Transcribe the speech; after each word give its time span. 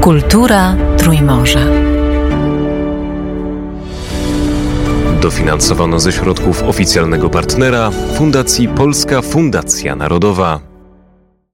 Kultura 0.00 0.76
Trójmorza. 0.98 1.60
Dofinansowano 5.22 6.00
ze 6.00 6.12
środków 6.12 6.62
oficjalnego 6.62 7.30
partnera 7.30 7.90
Fundacji 7.90 8.68
Polska 8.68 9.22
Fundacja 9.22 9.96
Narodowa. 9.96 10.60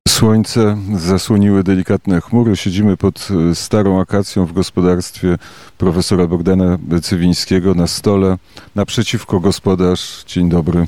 Słońce 0.09 0.77
zasłoniły 0.97 1.65
delikatne 1.65 2.21
chmury. 2.21 2.57
Siedzimy 2.57 2.97
pod 2.97 3.29
e, 3.51 3.55
starą 3.55 4.01
akacją 4.01 4.47
w 4.47 4.53
gospodarstwie 4.53 5.39
profesora 5.79 6.27
Bogdana 6.27 6.79
Cywińskiego 7.03 7.75
na 7.75 7.87
stole. 7.87 8.39
Naprzeciwko 8.75 9.41
gospodarz. 9.41 10.25
Dzień 10.27 10.49
dobry. 10.49 10.87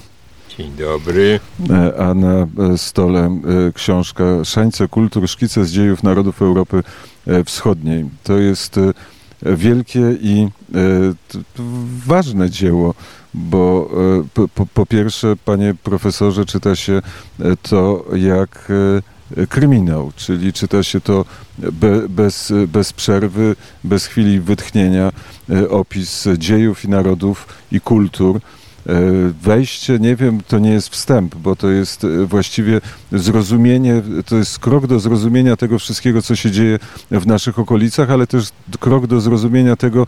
Dzień 0.59 0.73
dobry. 0.79 1.41
E, 1.71 1.99
a 1.99 2.15
na 2.15 2.33
e, 2.33 2.79
stole 2.79 3.41
książka 3.75 4.25
Szańce 4.45 4.89
Kultur, 4.89 5.29
szkice 5.29 5.65
z 5.65 5.71
dziejów 5.71 6.03
narodów 6.03 6.43
Europy 6.43 6.83
Wschodniej. 7.45 8.05
To 8.23 8.39
jest 8.39 8.81
wielkie 9.43 10.01
i 10.21 10.49
ważne 12.07 12.51
dzieło, 12.51 12.95
bo 13.35 13.91
po, 14.55 14.67
po, 14.75 14.87
pierwsze, 14.87 15.35
panie 15.45 15.75
profesorze, 15.83 16.47
czyta 16.47 16.77
się 16.77 17.03
to 17.63 18.05
jak 18.17 18.73
kryminał, 19.49 20.13
czyli 20.17 20.53
czyta 20.53 20.83
się 20.83 21.01
to 21.01 21.25
be, 21.59 22.09
bez, 22.09 22.53
bez 22.69 22.93
przerwy, 22.93 23.57
bez 23.85 24.07
chwili 24.07 24.41
wytchnienia, 24.41 25.13
e, 25.51 25.69
opis 25.69 26.29
dziejów 26.39 26.85
i 26.85 26.89
narodów 26.89 27.49
i 27.73 27.81
kultur. 27.81 28.41
E, 28.87 28.93
wejście, 29.43 29.99
nie 29.99 30.17
wiem, 30.17 30.41
to 30.49 30.59
nie 30.59 30.71
jest 30.71 30.89
wstęp, 30.89 31.35
bo 31.35 31.57
to 31.57 31.71
jest 31.71 32.05
e, 32.05 32.27
właściwie 32.27 32.81
zrozumienie, 33.13 34.03
to 34.27 34.37
jest 34.37 34.59
krok 34.59 34.87
do 34.87 35.01
zrozumienia 35.01 35.57
tego 35.57 35.79
wszystkiego, 35.79 36.23
co 36.23 36.37
się 36.37 36.51
dzieje 36.51 36.79
w 37.11 37.27
naszych 37.27 37.59
okolicach, 37.59 38.11
ale 38.11 38.27
też 38.27 38.49
krok 38.81 39.07
do 39.07 39.21
zrozumienia 39.21 39.77
tego, 39.77 40.07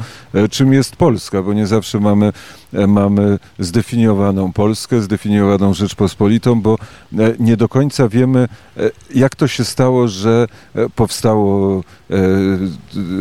czym 0.50 0.72
jest 0.72 0.97
Polska, 0.97 1.42
bo 1.42 1.54
nie 1.54 1.66
zawsze 1.66 2.00
mamy 2.00 2.32
E, 2.77 2.86
mamy 2.86 3.38
zdefiniowaną 3.58 4.52
Polskę, 4.52 5.00
zdefiniowaną 5.00 5.74
Rzeczpospolitą, 5.74 6.60
bo 6.60 6.78
e, 7.19 7.34
nie 7.38 7.56
do 7.56 7.69
końca 7.69 8.08
wiemy, 8.08 8.48
e, 8.77 8.91
jak 9.14 9.36
to 9.36 9.48
się 9.48 9.64
stało, 9.64 10.08
że 10.08 10.47
powstało, 10.94 11.82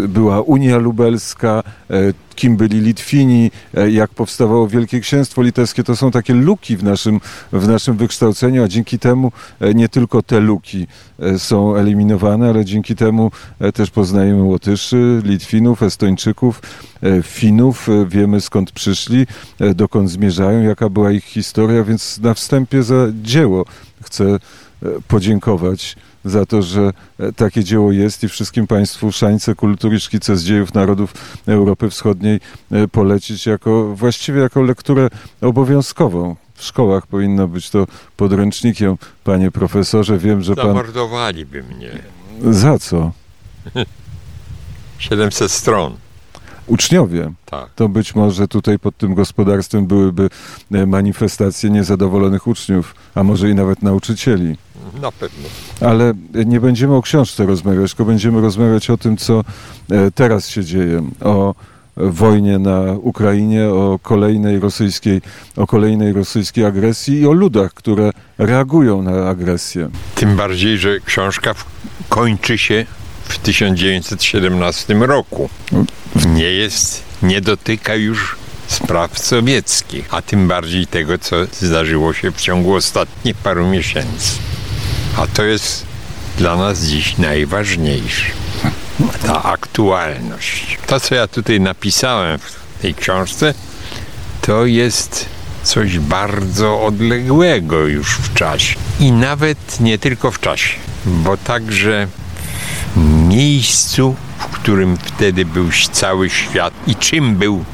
była 0.08 0.42
Unia 0.42 0.78
Lubelska, 0.78 1.64
kim 2.36 2.58
byli 2.58 2.80
Litwini, 2.80 3.52
jak 3.92 4.12
powstawało 4.12 4.68
Wielkie 4.68 5.00
Księstwo 5.00 5.42
Litewskie. 5.42 5.84
To 5.84 5.96
są 5.96 6.12
takie 6.12 6.34
luki 6.34 6.78
w 6.78 6.84
naszym, 6.84 7.20
w 7.52 7.68
naszym 7.68 7.98
wykształceniu, 7.98 8.64
a 8.64 8.68
dzięki 8.68 9.00
temu 9.00 9.32
nie 9.76 9.90
tylko 9.90 10.22
te 10.22 10.40
luki 10.40 10.88
są 11.38 11.76
eliminowane, 11.76 12.50
ale 12.50 12.66
dzięki 12.66 12.96
temu 12.96 13.32
też 13.74 13.92
poznajemy 13.92 14.44
Łotyszy, 14.44 15.22
Litwinów, 15.24 15.84
Estończyków, 15.84 16.62
Finów, 17.24 17.88
wiemy 18.08 18.42
skąd 18.42 18.72
przyszli, 18.72 19.26
E, 19.60 19.74
dokąd 19.74 20.10
zmierzają, 20.10 20.62
jaka 20.62 20.90
była 20.90 21.12
ich 21.12 21.24
historia, 21.24 21.84
więc 21.84 22.18
na 22.18 22.34
wstępie 22.34 22.84
za 22.84 23.08
dzieło 23.22 23.66
chcę 24.04 24.26
e, 24.26 24.38
podziękować 25.08 25.96
za 26.26 26.46
to, 26.46 26.62
że 26.62 26.92
e, 27.20 27.32
takie 27.32 27.64
dzieło 27.64 27.92
jest 27.92 28.24
i 28.24 28.30
wszystkim 28.30 28.68
Państwu 28.68 29.12
Szańce 29.12 29.56
Kultury 29.56 30.00
Szkice 30.00 30.38
z 30.38 30.44
dziejów 30.44 30.74
narodów 30.74 31.14
Europy 31.48 31.90
Wschodniej 31.90 32.40
polecić 32.92 33.46
jako, 33.46 33.96
właściwie 33.96 34.42
jako 34.42 34.62
lekturę 34.62 35.08
obowiązkową. 35.42 36.36
W 36.56 36.64
szkołach 36.64 37.08
powinno 37.08 37.48
być 37.48 37.70
to 37.70 37.88
podręcznikiem, 38.18 38.98
panie 39.24 39.52
profesorze. 39.52 40.18
Wiem, 40.18 40.42
że 40.42 40.56
pan... 40.56 40.68
Zamordowaliby 40.68 41.64
mnie. 41.64 41.92
Za 42.52 42.80
co? 42.80 43.12
700 45.00 45.52
stron 45.52 45.98
uczniowie, 46.68 47.32
tak. 47.46 47.70
to 47.76 47.90
być 47.90 48.16
może 48.16 48.48
tutaj 48.48 48.80
pod 48.80 48.98
tym 48.98 49.14
gospodarstwem 49.16 49.88
byłyby 49.88 50.30
e, 50.72 50.86
manifestacje 50.86 51.70
niezadowolonych 51.70 52.48
uczniów, 52.48 52.96
a 53.16 53.24
może 53.24 53.50
i 53.50 53.56
nawet 53.56 53.82
nauczycieli. 53.82 54.58
Na 55.02 55.12
pewno. 55.12 55.50
Ale 55.82 56.14
nie 56.46 56.60
będziemy 56.60 56.96
o 56.96 57.02
książce 57.02 57.46
rozmawiać, 57.46 57.92
tylko 57.92 58.06
będziemy 58.06 58.42
rozmawiać 58.42 58.90
o 58.90 58.98
tym, 58.98 59.18
co 59.18 59.44
e, 59.92 60.12
teraz 60.12 60.50
się 60.50 60.64
dzieje, 60.64 61.04
o 61.22 61.56
wojnie 61.98 62.60
na 62.60 62.82
Ukrainie, 63.02 63.70
o 63.70 64.00
kolejnej 64.02 64.60
rosyjskiej, 64.60 65.22
o 65.56 65.68
kolejnej 65.68 66.14
rosyjskiej 66.14 66.66
agresji 66.66 67.20
i 67.20 67.28
o 67.28 67.32
ludach, 67.32 67.74
które 67.74 68.12
reagują 68.38 69.02
na 69.02 69.30
agresję. 69.30 69.90
Tym 70.16 70.36
bardziej, 70.36 70.78
że 70.78 71.00
książka 71.00 71.56
kończy 72.10 72.58
się 72.58 72.86
w 73.26 73.38
1917 73.38 74.94
roku. 74.94 75.50
Nie 76.26 76.52
jest, 76.52 77.04
nie 77.24 77.42
dotyka 77.42 77.96
już 77.96 78.36
spraw 78.68 79.20
sowieckich, 79.20 80.08
a 80.12 80.22
tym 80.22 80.48
bardziej 80.48 80.88
tego, 80.88 81.18
co 81.18 81.36
zdarzyło 81.62 82.14
się 82.14 82.32
w 82.32 82.42
ciągu 82.42 82.76
ostatnich 82.76 83.36
paru 83.36 83.68
miesięcy. 83.68 84.32
A 85.18 85.28
to 85.28 85.44
jest 85.44 85.86
dla 86.38 86.56
nas 86.56 86.84
dziś 86.84 87.18
najważniejsze. 87.18 88.26
Ta 89.28 89.44
aktualność. 89.44 90.78
To, 90.88 91.00
co 91.00 91.16
ja 91.16 91.28
tutaj 91.28 91.60
napisałem 91.60 92.40
w 92.40 92.82
tej 92.82 92.96
książce, 92.96 93.54
to 94.42 94.66
jest 94.66 95.26
coś 95.64 96.00
bardzo 96.00 96.86
odległego 96.86 97.80
już 97.88 98.16
w 98.16 98.34
czasie. 98.34 98.76
I 99.00 99.12
nawet 99.12 99.80
nie 99.80 99.98
tylko 99.98 100.32
w 100.32 100.40
czasie, 100.40 100.78
bo 101.06 101.38
także 101.38 102.08
miejscu, 103.30 104.16
w 104.38 104.46
którym 104.46 104.98
wtedy 104.98 105.46
był 105.46 105.70
cały 105.92 106.30
świat 106.30 106.74
i 106.88 106.96
czym 106.96 107.36
był 107.36 107.66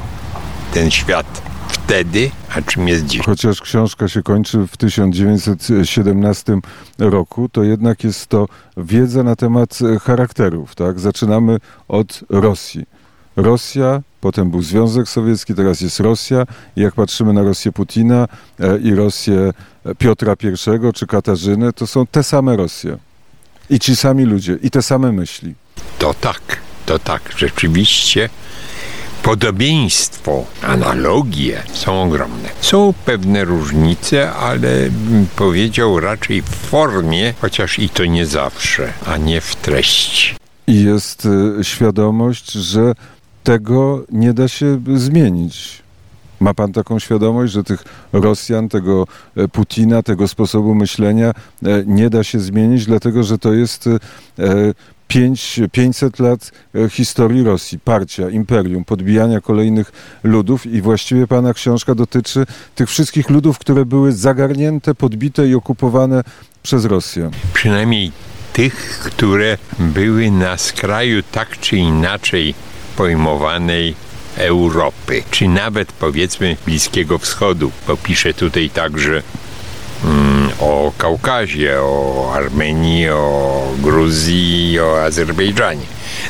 ten 0.74 0.90
świat 0.90 1.42
wtedy, 1.68 2.30
a 2.54 2.62
czym 2.62 2.88
jest 2.88 3.06
dziś. 3.06 3.22
Chociaż 3.22 3.60
książka 3.60 4.08
się 4.08 4.22
kończy 4.22 4.66
w 4.66 4.76
1917 4.76 6.58
roku, 6.98 7.48
to 7.48 7.62
jednak 7.62 8.04
jest 8.04 8.26
to 8.26 8.48
wiedza 8.76 9.22
na 9.22 9.36
temat 9.36 9.78
charakterów. 10.02 10.74
Tak? 10.74 11.00
Zaczynamy 11.00 11.58
od 11.88 12.20
Rosji. 12.28 12.86
Rosja, 13.36 14.02
potem 14.20 14.50
był 14.50 14.62
Związek 14.62 15.08
Sowiecki, 15.08 15.54
teraz 15.54 15.80
jest 15.80 16.00
Rosja. 16.00 16.46
I 16.76 16.80
jak 16.80 16.94
patrzymy 16.94 17.32
na 17.32 17.42
Rosję 17.42 17.72
Putina 17.72 18.28
e, 18.60 18.78
i 18.78 18.94
Rosję 18.94 19.52
Piotra 19.98 20.32
I 20.32 20.92
czy 20.92 21.06
Katarzyny, 21.06 21.72
to 21.72 21.86
są 21.86 22.06
te 22.06 22.22
same 22.22 22.56
Rosje. 22.56 22.98
I 23.70 23.78
ci 23.78 23.96
sami 23.96 24.24
ludzie, 24.24 24.58
i 24.62 24.70
te 24.70 24.82
same 24.82 25.12
myśli. 25.12 25.54
To 25.98 26.14
tak, 26.14 26.40
to 26.86 26.98
tak. 26.98 27.22
Rzeczywiście 27.36 28.28
podobieństwo, 29.22 30.44
analogie 30.62 31.62
są 31.72 32.02
ogromne. 32.02 32.48
Są 32.60 32.94
pewne 33.04 33.44
różnice, 33.44 34.32
ale 34.32 34.90
bym 34.90 35.26
powiedział 35.36 36.00
raczej 36.00 36.42
w 36.42 36.48
formie, 36.48 37.34
chociaż 37.40 37.78
i 37.78 37.88
to 37.88 38.04
nie 38.04 38.26
zawsze, 38.26 38.92
a 39.06 39.16
nie 39.16 39.40
w 39.40 39.56
treści. 39.56 40.34
I 40.66 40.84
jest 40.84 41.26
y, 41.60 41.64
świadomość, 41.64 42.52
że 42.52 42.92
tego 43.42 44.04
nie 44.12 44.32
da 44.34 44.48
się 44.48 44.80
zmienić. 44.94 45.81
Ma 46.42 46.54
pan 46.54 46.72
taką 46.72 46.98
świadomość, 46.98 47.52
że 47.52 47.64
tych 47.64 47.84
Rosjan, 48.12 48.68
tego 48.68 49.06
e, 49.36 49.48
Putina, 49.48 50.02
tego 50.02 50.28
sposobu 50.28 50.74
myślenia 50.74 51.30
e, 51.30 51.34
nie 51.86 52.10
da 52.10 52.24
się 52.24 52.40
zmienić, 52.40 52.86
dlatego 52.86 53.22
że 53.22 53.38
to 53.38 53.52
jest 53.52 53.88
5, 55.08 55.58
e, 55.58 55.68
500 55.68 56.18
lat 56.18 56.50
historii 56.90 57.44
Rosji, 57.44 57.78
parcia, 57.78 58.30
imperium, 58.30 58.84
podbijania 58.84 59.40
kolejnych 59.40 59.92
ludów 60.22 60.66
i 60.66 60.82
właściwie 60.82 61.26
pana 61.26 61.54
książka 61.54 61.94
dotyczy 61.94 62.46
tych 62.74 62.88
wszystkich 62.88 63.30
ludów, 63.30 63.58
które 63.58 63.84
były 63.84 64.12
zagarnięte, 64.12 64.94
podbite 64.94 65.48
i 65.48 65.54
okupowane 65.54 66.22
przez 66.62 66.84
Rosję. 66.84 67.30
Przynajmniej 67.54 68.12
tych, 68.52 68.74
które 69.04 69.58
były 69.78 70.30
na 70.30 70.56
skraju 70.56 71.22
tak 71.32 71.60
czy 71.60 71.76
inaczej 71.76 72.54
pojmowanej 72.96 73.94
Europy, 74.36 75.22
czy 75.30 75.48
nawet 75.48 75.92
powiedzmy 75.92 76.56
Bliskiego 76.66 77.18
Wschodu, 77.18 77.70
bo 77.86 77.96
pisze 77.96 78.34
tutaj 78.34 78.70
także 78.70 79.22
mm, 80.04 80.50
o 80.60 80.92
Kaukazie, 80.98 81.80
o 81.80 82.30
Armenii, 82.34 83.08
o 83.08 83.68
Gruzji, 83.78 84.80
o 84.80 85.02
Azerbejdżanie. 85.02 85.86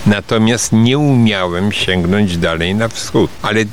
Natomiast 0.06 0.72
nie 0.72 0.98
umiałem 0.98 1.72
sięgnąć 1.72 2.36
dalej 2.36 2.74
na 2.74 2.88
wschód, 2.88 3.30
ale 3.42 3.64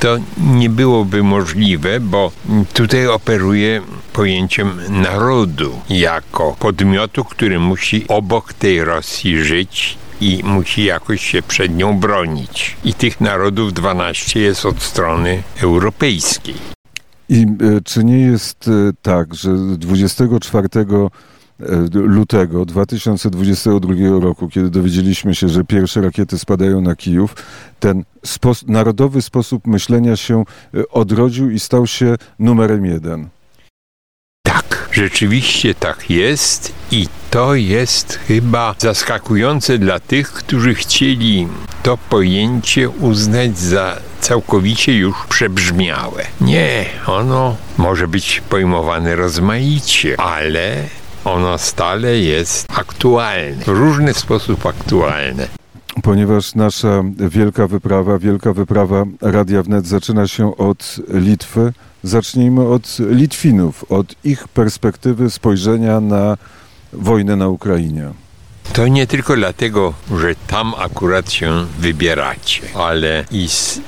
to 0.00 0.16
nie 0.40 0.70
byłoby 0.70 1.22
możliwe, 1.22 2.00
bo 2.00 2.32
tutaj 2.72 3.06
operuję 3.06 3.82
pojęciem 4.12 4.80
narodu 4.88 5.80
jako 5.88 6.56
podmiotu, 6.58 7.24
który 7.24 7.58
musi 7.58 8.04
obok 8.08 8.52
tej 8.52 8.84
Rosji 8.84 9.44
żyć 9.44 9.98
i 10.22 10.40
musi 10.44 10.84
jakoś 10.84 11.26
się 11.26 11.42
przed 11.42 11.76
nią 11.76 11.98
bronić. 11.98 12.76
I 12.84 12.94
tych 12.94 13.20
narodów 13.20 13.72
12 13.72 14.40
jest 14.40 14.66
od 14.66 14.82
strony 14.82 15.42
europejskiej. 15.62 16.54
I 17.28 17.42
e, 17.42 17.80
czy 17.84 18.04
nie 18.04 18.18
jest 18.18 18.68
e, 18.68 18.92
tak, 19.02 19.34
że 19.34 19.50
24 19.78 20.68
lutego 21.92 22.64
2022 22.64 23.94
roku, 24.20 24.48
kiedy 24.48 24.70
dowiedzieliśmy 24.70 25.34
się, 25.34 25.48
że 25.48 25.64
pierwsze 25.64 26.00
rakiety 26.00 26.38
spadają 26.38 26.80
na 26.80 26.96
Kijów, 26.96 27.34
ten 27.80 28.04
spos 28.24 28.66
narodowy 28.66 29.22
sposób 29.22 29.66
myślenia 29.66 30.16
się 30.16 30.44
odrodził 30.90 31.50
i 31.50 31.60
stał 31.60 31.86
się 31.86 32.14
numerem 32.38 32.84
jeden. 32.84 33.28
Rzeczywiście 34.92 35.74
tak 35.74 36.10
jest 36.10 36.72
i 36.90 37.08
to 37.30 37.54
jest 37.54 38.18
chyba 38.28 38.74
zaskakujące 38.78 39.78
dla 39.78 40.00
tych, 40.00 40.32
którzy 40.32 40.74
chcieli 40.74 41.48
to 41.82 41.98
pojęcie 41.98 42.90
uznać 42.90 43.58
za 43.58 43.96
całkowicie 44.20 44.96
już 44.98 45.14
przebrzmiałe. 45.28 46.24
Nie, 46.40 46.84
ono 47.06 47.56
może 47.78 48.08
być 48.08 48.42
pojmowane 48.48 49.16
rozmaicie, 49.16 50.20
ale 50.20 50.74
ono 51.24 51.58
stale 51.58 52.18
jest 52.18 52.66
aktualne, 52.76 53.64
w 53.64 53.68
różny 53.68 54.14
sposób 54.14 54.66
aktualne. 54.66 55.48
Ponieważ 56.02 56.54
nasza 56.54 57.02
wielka 57.18 57.66
wyprawa, 57.66 58.18
wielka 58.18 58.52
wyprawa 58.52 59.04
Radia 59.20 59.62
Wnet 59.62 59.86
zaczyna 59.86 60.28
się 60.28 60.56
od 60.56 60.96
Litwy, 61.08 61.72
zacznijmy 62.02 62.68
od 62.68 62.98
Litwinów, 62.98 63.84
od 63.92 64.14
ich 64.24 64.48
perspektywy 64.48 65.30
spojrzenia 65.30 66.00
na 66.00 66.36
wojnę 66.92 67.36
na 67.36 67.48
Ukrainie. 67.48 68.10
To 68.72 68.88
nie 68.88 69.06
tylko 69.06 69.36
dlatego, 69.36 69.94
że 70.18 70.34
tam 70.46 70.74
akurat 70.78 71.32
się 71.32 71.66
wybieracie, 71.78 72.62
ale 72.74 73.24
i 73.30 73.48
z 73.48 73.80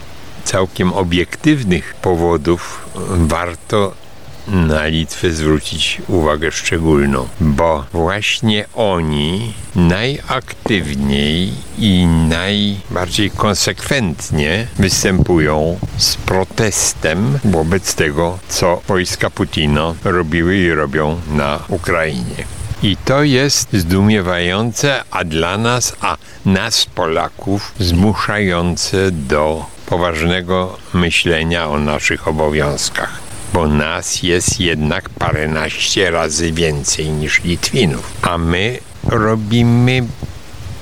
całkiem 0.44 0.92
obiektywnych 0.92 1.94
powodów 1.94 2.88
warto 3.10 4.03
na 4.48 4.86
Litwę 4.86 5.30
zwrócić 5.30 6.02
uwagę 6.08 6.52
szczególną, 6.52 7.28
bo 7.40 7.84
właśnie 7.92 8.64
oni 8.74 9.52
najaktywniej 9.74 11.52
i 11.78 12.06
najbardziej 12.06 13.30
konsekwentnie 13.30 14.66
występują 14.78 15.78
z 15.96 16.16
protestem 16.16 17.38
wobec 17.44 17.94
tego, 17.94 18.38
co 18.48 18.82
wojska 18.88 19.30
Putina 19.30 19.94
robiły 20.04 20.56
i 20.56 20.70
robią 20.70 21.20
na 21.30 21.60
Ukrainie. 21.68 22.44
I 22.82 22.96
to 22.96 23.22
jest 23.22 23.68
zdumiewające, 23.72 25.02
a 25.10 25.24
dla 25.24 25.58
nas, 25.58 25.96
a 26.00 26.16
nas 26.44 26.86
Polaków 26.86 27.74
zmuszające 27.78 29.10
do 29.10 29.66
poważnego 29.86 30.78
myślenia 30.94 31.68
o 31.68 31.78
naszych 31.78 32.28
obowiązkach. 32.28 33.23
Bo 33.54 33.68
nas 33.68 34.22
jest 34.22 34.60
jednak 34.60 35.08
paręnaście 35.08 36.10
razy 36.10 36.52
więcej 36.52 37.08
niż 37.08 37.44
Litwinów, 37.44 38.12
a 38.22 38.38
my 38.38 38.78
robimy 39.04 40.02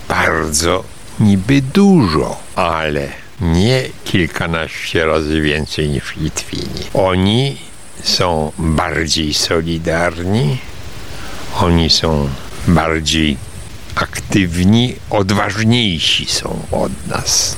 bardzo 0.08 0.84
niby 1.20 1.62
dużo, 1.62 2.36
ale 2.56 3.08
nie 3.40 3.82
kilkanaście 4.04 5.06
razy 5.06 5.40
więcej 5.40 5.88
niż 5.88 6.16
Litwini. 6.16 6.82
Oni 6.94 7.56
są 8.02 8.52
bardziej 8.58 9.34
solidarni, 9.34 10.58
oni 11.60 11.90
są 11.90 12.28
bardziej 12.68 13.36
aktywni, 13.94 14.94
odważniejsi 15.10 16.26
są 16.26 16.62
od 16.70 17.06
nas. 17.06 17.56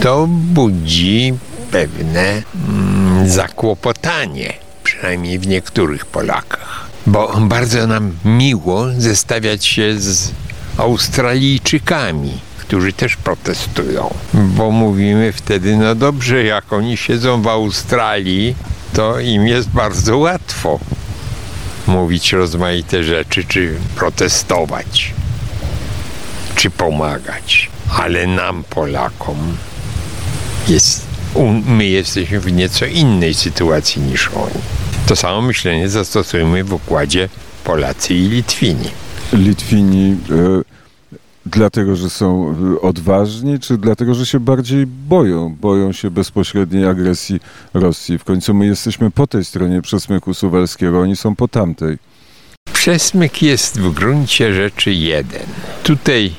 To 0.00 0.26
budzi 0.26 1.34
pewne 1.70 2.42
mm, 2.68 2.97
zakłopotanie, 3.26 4.52
przynajmniej 4.84 5.38
w 5.38 5.46
niektórych 5.46 6.06
Polakach. 6.06 6.88
Bo 7.06 7.40
bardzo 7.40 7.86
nam 7.86 8.12
miło 8.24 8.86
zestawiać 8.98 9.66
się 9.66 10.00
z 10.00 10.30
Australijczykami, 10.76 12.38
którzy 12.58 12.92
też 12.92 13.16
protestują. 13.16 14.14
Bo 14.34 14.70
mówimy 14.70 15.32
wtedy, 15.32 15.76
no 15.76 15.94
dobrze, 15.94 16.44
jak 16.44 16.72
oni 16.72 16.96
siedzą 16.96 17.42
w 17.42 17.48
Australii, 17.48 18.54
to 18.92 19.20
im 19.20 19.46
jest 19.46 19.68
bardzo 19.68 20.18
łatwo 20.18 20.78
mówić 21.88 22.32
rozmaite 22.32 23.04
rzeczy, 23.04 23.44
czy 23.44 23.74
protestować, 23.96 25.14
czy 26.54 26.70
pomagać. 26.70 27.70
Ale 27.98 28.26
nam, 28.26 28.64
Polakom, 28.64 29.56
jest, 30.68 31.07
my 31.66 31.86
jesteśmy 31.86 32.40
w 32.40 32.52
nieco 32.52 32.86
innej 32.86 33.34
sytuacji 33.34 34.02
niż 34.02 34.28
oni. 34.28 34.60
To 35.06 35.16
samo 35.16 35.42
myślenie 35.42 35.88
zastosujemy 35.88 36.64
w 36.64 36.72
układzie 36.72 37.28
Polacy 37.64 38.14
i 38.14 38.28
Litwini. 38.28 38.90
Litwini 39.32 40.16
e, 40.30 40.62
dlatego, 41.46 41.96
że 41.96 42.10
są 42.10 42.54
y, 42.74 42.80
odważni, 42.80 43.58
czy 43.58 43.78
dlatego, 43.78 44.14
że 44.14 44.26
się 44.26 44.40
bardziej 44.40 44.86
boją? 44.86 45.56
Boją 45.60 45.92
się 45.92 46.10
bezpośredniej 46.10 46.86
agresji 46.86 47.40
Rosji. 47.74 48.18
W 48.18 48.24
końcu 48.24 48.54
my 48.54 48.66
jesteśmy 48.66 49.10
po 49.10 49.26
tej 49.26 49.44
stronie 49.44 49.82
przesmyku 49.82 50.34
suwalskiego, 50.34 51.00
oni 51.00 51.16
są 51.16 51.36
po 51.36 51.48
tamtej. 51.48 51.98
Przesmyk 52.72 53.42
jest 53.42 53.80
w 53.80 53.92
gruncie 53.92 54.54
rzeczy 54.54 54.92
jeden. 54.92 55.46
Tutaj 55.82 56.32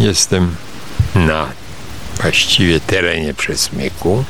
jestem 0.00 0.54
na 1.14 1.46
właściwie 2.20 2.80
terenie 2.80 3.34
przesmyku 3.34 4.24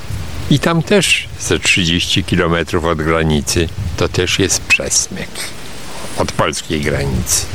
i 0.51 0.59
tam 0.59 0.83
też 0.83 1.29
ze 1.41 1.59
30 1.59 2.25
km 2.25 2.55
od 2.91 3.03
granicy 3.03 3.69
to 3.97 4.09
też 4.09 4.39
jest 4.39 4.61
przesmyk 4.61 5.31
od 6.19 6.33
polskiej 6.33 6.81
granicy. 6.81 7.47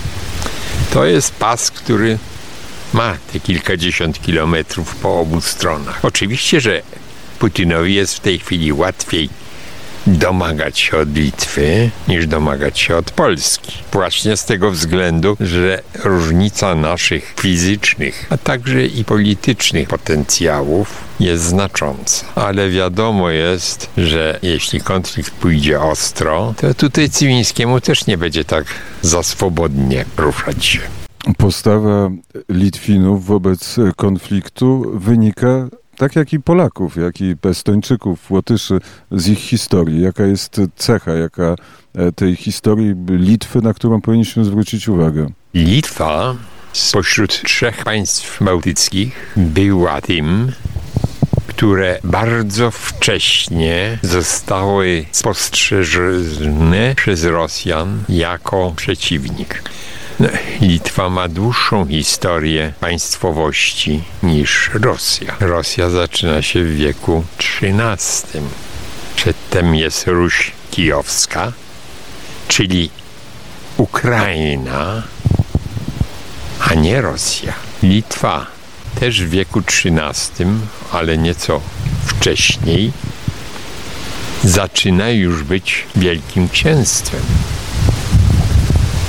To 0.93 1.05
jest 1.05 1.35
pas, 1.35 1.71
który 1.71 2.17
ma 2.93 3.17
te 3.33 3.39
kilkadziesiąt 3.39 4.21
kilometrów 4.21 4.95
po 4.95 5.19
obu 5.19 5.41
stronach. 5.41 5.99
Oczywiście, 6.05 6.61
że 6.61 6.81
Putinowi 7.39 7.95
jest 7.95 8.15
w 8.15 8.19
tej 8.19 8.39
chwili 8.39 8.73
łatwiej 8.73 9.29
domagać 10.07 10.79
się 10.79 10.97
od 10.97 11.15
Litwy 11.15 11.89
niż 12.07 12.27
domagać 12.27 12.79
się 12.79 12.95
od 12.95 13.11
Polski. 13.11 13.71
Właśnie 13.91 14.37
z 14.37 14.45
tego 14.45 14.71
względu, 14.71 15.37
że 15.39 15.81
różnica 16.03 16.75
naszych 16.75 17.33
fizycznych, 17.39 18.25
a 18.29 18.37
także 18.37 18.85
i 18.85 19.05
politycznych 19.05 19.87
potencjałów 19.87 20.93
jest 21.19 21.43
znacząca. 21.43 22.25
Ale 22.35 22.69
wiadomo 22.69 23.29
jest, 23.29 23.89
że 23.97 24.39
jeśli 24.41 24.81
konflikt 24.81 25.31
pójdzie 25.31 25.81
ostro, 25.81 26.53
to 26.57 26.73
tutaj 26.73 27.09
Cywińskiemu 27.09 27.81
też 27.81 28.07
nie 28.07 28.17
będzie 28.17 28.45
tak 28.45 28.65
za 29.01 29.23
swobodnie 29.23 30.05
ruszać 30.17 30.65
się. 30.65 30.79
Postawa 31.37 32.09
Litwinów 32.49 33.25
wobec 33.25 33.75
konfliktu 33.95 34.91
wynika 34.93 35.67
tak 35.97 36.15
jak 36.15 36.33
i 36.33 36.39
Polaków, 36.39 36.95
jak 36.95 37.21
i 37.21 37.35
Estończyków, 37.43 38.31
Łotyszy 38.31 38.79
z 39.11 39.27
ich 39.27 39.39
historii. 39.39 40.01
Jaka 40.01 40.25
jest 40.25 40.61
cecha, 40.75 41.13
jaka 41.13 41.55
e, 41.95 42.11
tej 42.11 42.35
historii 42.35 42.95
Litwy, 43.09 43.61
na 43.61 43.73
którą 43.73 44.01
powinniśmy 44.01 44.45
zwrócić 44.45 44.87
uwagę? 44.87 45.27
Litwa 45.53 46.35
spośród 46.73 47.43
trzech 47.43 47.83
państw 47.83 48.43
bałtyckich 48.43 49.33
była 49.37 50.01
tym, 50.01 50.51
które 51.47 51.99
bardzo 52.03 52.71
wcześnie 52.71 53.99
zostały 54.01 55.05
spostrzeżone 55.11 56.93
przez 56.95 57.23
Rosjan 57.23 58.03
jako 58.09 58.73
przeciwnik. 58.75 59.63
Litwa 60.61 61.09
ma 61.09 61.27
dłuższą 61.27 61.87
historię 61.87 62.73
państwowości 62.79 64.03
niż 64.23 64.69
Rosja. 64.73 65.35
Rosja 65.39 65.89
zaczyna 65.89 66.41
się 66.41 66.63
w 66.63 66.75
wieku 66.75 67.23
XIII. 67.39 68.43
Przedtem 69.15 69.75
jest 69.75 70.07
Ruś 70.07 70.51
Kijowska, 70.71 71.51
czyli 72.47 72.89
Ukraina, 73.77 75.03
a 76.59 76.73
nie 76.73 77.01
Rosja. 77.01 77.53
Litwa 77.83 78.45
też 78.99 79.23
w 79.23 79.29
wieku 79.29 79.59
XIII, 79.59 80.47
ale 80.91 81.17
nieco 81.17 81.61
wcześniej, 82.05 82.91
zaczyna 84.43 85.09
już 85.09 85.43
być 85.43 85.85
Wielkim 85.95 86.49
Księstwem. 86.49 87.21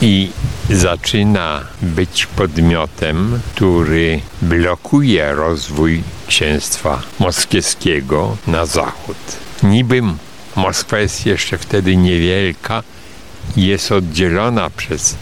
I 0.00 0.30
zaczyna 0.70 1.64
być 1.82 2.26
podmiotem, 2.26 3.40
który 3.54 4.20
blokuje 4.42 5.32
rozwój 5.34 6.02
księstwa 6.26 7.02
moskiewskiego 7.18 8.36
na 8.46 8.66
zachód. 8.66 9.16
Niby 9.62 10.02
Moskwa 10.56 10.98
jest 10.98 11.26
jeszcze 11.26 11.58
wtedy 11.58 11.96
niewielka 11.96 12.82
i 13.56 13.66
jest 13.66 13.92
oddzielona 13.92 14.70
przez 14.70 15.16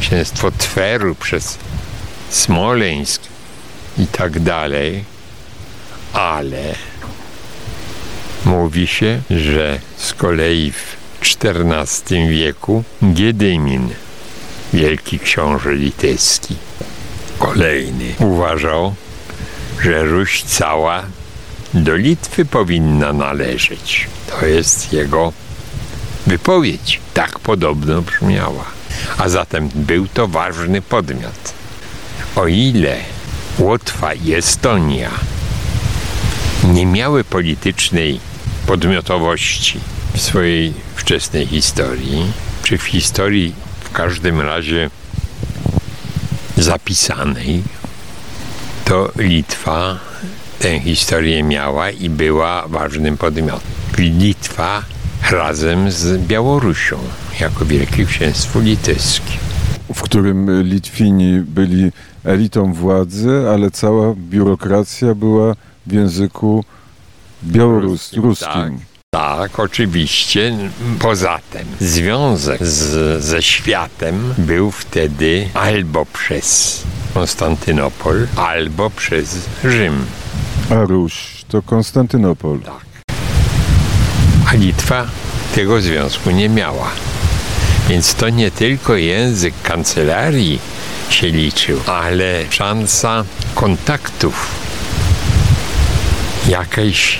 księstwo 0.00 0.50
Tweru, 0.50 1.14
przez 1.14 1.58
Smoleńsk 2.30 3.22
i 3.98 4.06
tak 4.06 4.40
dalej, 4.40 5.04
ale 6.12 6.74
mówi 8.44 8.86
się, 8.86 9.22
że 9.30 9.80
z 9.96 10.14
kolei 10.14 10.72
w 10.72 10.96
XIV 11.20 12.28
wieku 12.28 12.84
Giedymin 13.12 13.90
wielki 14.72 15.18
książę 15.18 15.74
litewski. 15.74 16.56
Kolejny 17.38 18.14
uważał, 18.18 18.94
że 19.82 20.04
Ruś 20.04 20.42
cała 20.42 21.02
do 21.74 21.96
Litwy 21.96 22.44
powinna 22.44 23.12
należeć. 23.12 24.06
To 24.30 24.46
jest 24.46 24.92
jego 24.92 25.32
wypowiedź. 26.26 27.00
Tak 27.14 27.38
podobno 27.38 28.02
brzmiała. 28.02 28.64
A 29.18 29.28
zatem 29.28 29.68
był 29.74 30.06
to 30.08 30.28
ważny 30.28 30.82
podmiot. 30.82 31.54
O 32.36 32.46
ile 32.46 32.96
Łotwa 33.58 34.14
i 34.14 34.32
Estonia 34.32 35.10
nie 36.64 36.86
miały 36.86 37.24
politycznej 37.24 38.20
podmiotowości 38.66 39.80
w 40.14 40.20
swojej 40.20 40.72
wczesnej 40.96 41.46
historii, 41.46 42.32
czy 42.62 42.78
w 42.78 42.82
historii 42.82 43.54
w 43.92 43.94
każdym 43.94 44.40
razie 44.40 44.90
zapisanej, 46.56 47.62
to 48.84 49.12
Litwa 49.16 49.98
tę 50.58 50.80
historię 50.80 51.42
miała 51.42 51.90
i 51.90 52.10
była 52.10 52.68
ważnym 52.68 53.16
podmiotem. 53.16 53.70
Litwa 53.98 54.82
razem 55.30 55.90
z 55.90 56.18
Białorusią 56.18 56.98
jako 57.40 57.64
Wielkie 57.64 58.06
Księstwo 58.06 58.60
Litewskie. 58.60 59.32
W 59.94 60.02
którym 60.02 60.62
Litwini 60.62 61.40
byli 61.40 61.92
elitą 62.24 62.72
władzy, 62.72 63.30
ale 63.54 63.70
cała 63.70 64.14
biurokracja 64.16 65.14
była 65.14 65.54
w 65.86 65.92
języku 65.92 66.64
białoruskim. 67.44 68.34
Tak, 68.40 68.91
tak, 69.14 69.60
oczywiście. 69.60 70.52
Poza 70.98 71.38
tym 71.50 71.66
związek 71.80 72.66
z, 72.66 73.24
ze 73.24 73.42
światem 73.42 74.34
był 74.38 74.70
wtedy 74.70 75.48
albo 75.54 76.06
przez 76.06 76.82
Konstantynopol, 77.14 78.26
albo 78.36 78.90
przez 78.90 79.38
Rzym. 79.64 80.06
A 80.70 80.74
Ruś 80.74 81.44
to 81.48 81.62
Konstantynopol. 81.62 82.60
Tak. 82.60 83.16
A 84.50 84.54
Litwa 84.54 85.06
tego 85.54 85.80
związku 85.80 86.30
nie 86.30 86.48
miała. 86.48 86.90
Więc 87.88 88.14
to 88.14 88.28
nie 88.28 88.50
tylko 88.50 88.94
język 88.96 89.54
kancelarii 89.62 90.58
się 91.10 91.28
liczył, 91.28 91.80
ale 91.86 92.44
szansa 92.50 93.24
kontaktów, 93.54 94.50
jakiejś, 96.48 97.18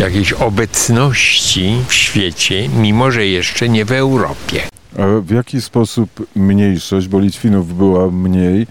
jakiejś 0.00 0.32
obecności 0.32 1.76
w 1.88 1.94
świecie, 1.94 2.68
mimo 2.68 3.10
że 3.10 3.26
jeszcze 3.26 3.68
nie 3.68 3.84
w 3.84 3.92
Europie. 3.92 4.62
A 4.98 5.20
w 5.20 5.30
jaki 5.30 5.60
sposób 5.60 6.26
mniejszość, 6.36 7.08
bo 7.08 7.20
Litwinów 7.20 7.76
była 7.76 8.10
mniej, 8.10 8.66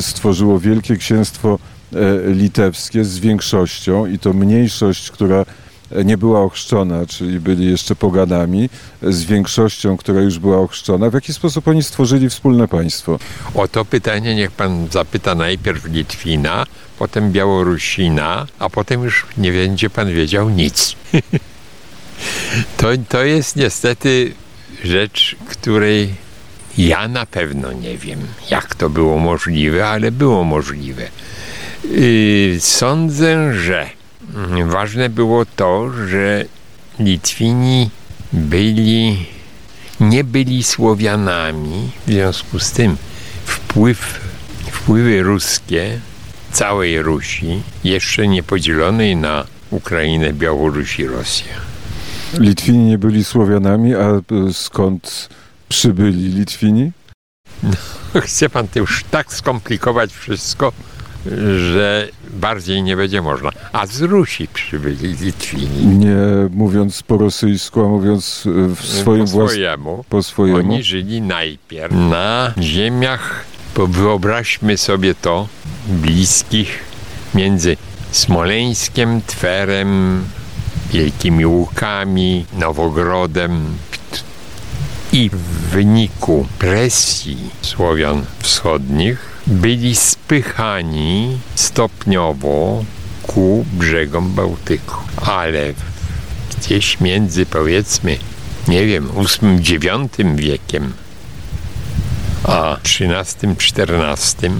stworzyło 0.00 0.58
Wielkie 0.58 0.96
Księstwo 0.96 1.58
e, 1.92 1.98
Litewskie 2.32 3.04
z 3.04 3.18
większością 3.18 4.06
i 4.06 4.18
to 4.18 4.32
mniejszość, 4.32 5.10
która 5.10 5.44
nie 6.04 6.18
była 6.18 6.40
ochrzczona, 6.40 7.06
czyli 7.06 7.40
byli 7.40 7.70
jeszcze 7.70 7.96
poganami, 7.96 8.68
z 9.02 9.24
większością, 9.24 9.96
która 9.96 10.20
już 10.20 10.38
była 10.38 10.58
ochrzczona. 10.58 11.10
W 11.10 11.14
jaki 11.14 11.32
sposób 11.32 11.68
oni 11.68 11.82
stworzyli 11.82 12.30
wspólne 12.30 12.68
państwo? 12.68 13.18
O 13.54 13.68
to 13.68 13.84
pytanie 13.84 14.34
niech 14.34 14.50
pan 14.50 14.88
zapyta 14.90 15.34
najpierw 15.34 15.84
Litwina, 15.84 16.66
potem 16.98 17.32
Białorusina, 17.32 18.46
a 18.58 18.70
potem 18.70 19.02
już 19.04 19.26
nie 19.38 19.52
będzie 19.52 19.90
pan 19.90 20.12
wiedział 20.12 20.50
nic. 20.50 20.96
to, 22.76 22.88
to 23.08 23.24
jest 23.24 23.56
niestety 23.56 24.32
rzecz, 24.84 25.36
której 25.48 26.14
ja 26.78 27.08
na 27.08 27.26
pewno 27.26 27.72
nie 27.72 27.98
wiem, 27.98 28.20
jak 28.50 28.74
to 28.74 28.90
było 28.90 29.18
możliwe, 29.18 29.88
ale 29.88 30.12
było 30.12 30.44
możliwe. 30.44 31.08
Yy, 31.84 32.60
sądzę, 32.60 33.54
że 33.54 33.99
ważne 34.66 35.08
było 35.08 35.46
to, 35.46 35.90
że 36.08 36.44
Litwini 36.98 37.90
byli, 38.32 39.26
nie 40.00 40.24
byli 40.24 40.62
Słowianami, 40.62 41.90
w 42.06 42.12
związku 42.12 42.58
z 42.58 42.70
tym 42.72 42.96
wpływ, 43.44 44.20
wpływy 44.70 45.22
ruskie 45.22 46.00
całej 46.52 47.02
Rusi, 47.02 47.62
jeszcze 47.84 48.28
nie 48.28 48.42
podzielonej 48.42 49.16
na 49.16 49.46
Ukrainę, 49.70 50.32
Białoruś 50.32 50.98
i 50.98 51.06
Rosję. 51.06 51.52
Litwini 52.38 52.84
nie 52.84 52.98
byli 52.98 53.24
Słowianami, 53.24 53.94
a 53.94 54.08
skąd 54.52 55.28
przybyli 55.68 56.28
Litwini? 56.28 56.92
No, 57.62 58.20
chce 58.20 58.48
pan 58.48 58.68
to 58.68 58.78
już 58.78 59.04
tak 59.10 59.32
skomplikować 59.32 60.12
wszystko, 60.12 60.72
że 61.70 62.08
bardziej 62.30 62.82
nie 62.82 62.96
będzie 62.96 63.22
można. 63.22 63.50
A 63.72 63.86
z 63.86 64.00
Rusi 64.00 64.48
przybyli 64.54 65.14
Litwini. 65.14 65.86
Nie 65.98 66.16
mówiąc 66.50 67.02
po 67.02 67.18
rosyjsku, 67.18 67.84
a 67.84 67.88
mówiąc 67.88 68.42
w 68.76 68.84
swoim 68.84 69.28
swojemu. 69.28 70.04
Po 70.08 70.22
swojemu. 70.22 70.58
Oni 70.58 70.82
żyli 70.82 71.22
najpierw 71.22 71.94
na 71.94 72.54
ziemiach, 72.58 73.44
bo 73.76 73.86
wyobraźmy 73.86 74.76
sobie 74.76 75.14
to, 75.14 75.48
bliskich 75.88 76.78
między 77.34 77.76
Smoleńskiem, 78.10 79.20
Twerem, 79.26 80.24
Wielkimi 80.92 81.46
Łukami, 81.46 82.44
Nowogrodem, 82.58 83.74
i 85.12 85.30
w 85.30 85.70
wyniku 85.70 86.46
presji 86.58 87.36
Słowian 87.62 88.24
wschodnich 88.38 89.29
byli 89.46 89.96
spychani 89.96 91.38
stopniowo 91.54 92.84
ku 93.22 93.64
brzegom 93.72 94.34
Bałtyku. 94.34 94.96
Ale 95.16 95.74
gdzieś 96.58 97.00
między 97.00 97.46
powiedzmy, 97.46 98.18
nie 98.68 98.86
wiem, 98.86 99.08
VIII-IX 99.42 100.36
wiekiem 100.36 100.92
a 102.44 102.76
XIII-XIV 102.76 104.50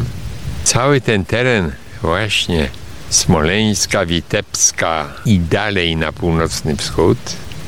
cały 0.65 1.01
ten 1.01 1.25
teren 1.25 1.73
właśnie 2.03 2.69
Smoleńska, 3.11 4.07
Witebska 4.07 5.13
i 5.27 5.39
dalej 5.39 5.97
na 5.97 6.13
północny 6.13 6.77
wschód 6.77 7.19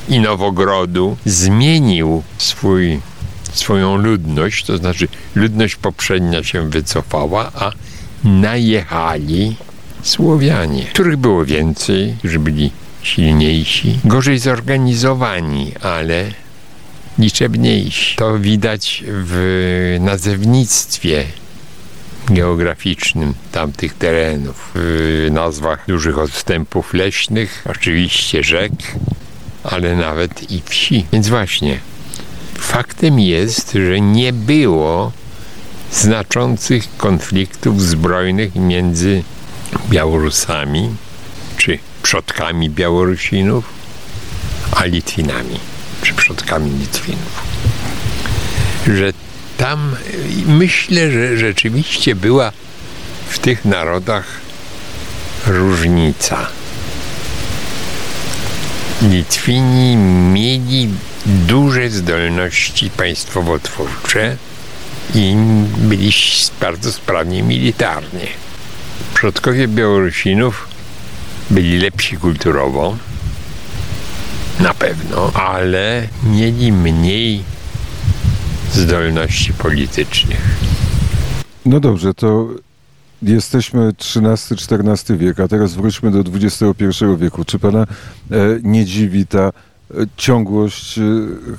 i 0.09 0.21
Nowogrodu 0.21 1.17
zmienił 1.27 2.23
swój, 2.39 3.01
swoją 3.53 3.97
ludność, 3.97 4.65
to 4.65 4.77
znaczy 4.77 5.09
ludność 5.35 5.77
poprzednia 5.77 6.43
się 6.43 6.71
wycofała, 6.71 7.53
a 7.55 7.73
najechali 8.25 9.57
Słowianie, 10.03 10.85
których 10.85 11.17
było 11.17 11.45
więcej, 11.45 12.15
którzy 12.19 12.39
byli 12.39 12.71
silniejsi, 13.03 13.99
gorzej 14.05 14.39
zorganizowani, 14.39 15.73
ale 15.81 16.25
liczebniejsi. 17.19 18.17
To 18.17 18.39
widać 18.39 19.05
w 19.07 19.97
nazewnictwie 20.01 21.25
geograficznym 22.29 23.35
tamtych 23.53 23.95
terenów, 23.95 24.71
w 24.75 25.29
nazwach 25.33 25.85
dużych 25.89 26.19
odstępów 26.19 26.95
leśnych, 26.95 27.65
oczywiście 27.71 28.43
rzek, 28.43 28.73
ale 29.65 29.97
nawet 29.97 30.51
i 30.51 30.63
wsi. 30.65 31.07
Więc 31.13 31.29
właśnie, 31.29 31.79
faktem 32.63 33.21
jest, 33.21 33.73
że 33.73 34.01
nie 34.01 34.33
było 34.33 35.13
znaczących 35.93 36.97
konfliktów 36.97 37.83
zbrojnych 37.83 38.55
między 38.55 39.23
Białorusami 39.91 40.91
czy 41.57 41.79
przodkami 42.03 42.71
Białorusinów, 42.71 43.65
a 44.77 44.85
Litwinami 44.85 45.61
czy 46.03 46.15
przodkami 46.15 46.71
Litwinów. 46.71 47.43
Że 48.87 49.13
tam 49.57 49.97
myślę, 50.47 51.11
że 51.11 51.37
rzeczywiście 51.37 52.15
była 52.15 52.53
w 53.29 53.39
tych 53.39 53.65
narodach 53.65 54.41
różnica 55.47 56.47
Litwini 59.03 59.97
mieli 60.33 60.89
duże 61.27 61.91
zdolności 61.91 62.91
państwowotwórcze 62.91 64.37
i 65.15 65.37
byli 65.79 66.13
bardzo 66.61 66.93
sprawni 66.93 67.43
militarnie. 67.43 68.27
Przodkowie 69.15 69.69
Białorusinów 69.69 70.69
byli 71.51 71.79
lepsi 71.79 72.17
kulturowo, 72.17 72.97
na 74.61 74.75
pewno, 74.75 75.33
ale 75.35 76.09
mieli 76.25 76.73
mniej 76.73 77.43
zdolności 78.73 79.53
politycznych. 79.53 80.57
No 81.67 81.81
dobrze, 81.81 82.15
to 82.15 82.49
jesteśmy 83.23 83.93
XIII-XIV 83.99 85.19
wiek, 85.19 85.41
a 85.41 85.49
teraz 85.49 85.75
wróćmy 85.75 86.11
do 86.11 86.19
XXI 86.21 87.05
wieku. 87.19 87.45
Czy 87.45 87.59
pana 87.59 87.83
e, 87.83 87.87
nie 88.63 88.85
dziwi 88.85 89.27
ta 89.27 89.53
ciągłość 90.17 90.99
e, 90.99 91.03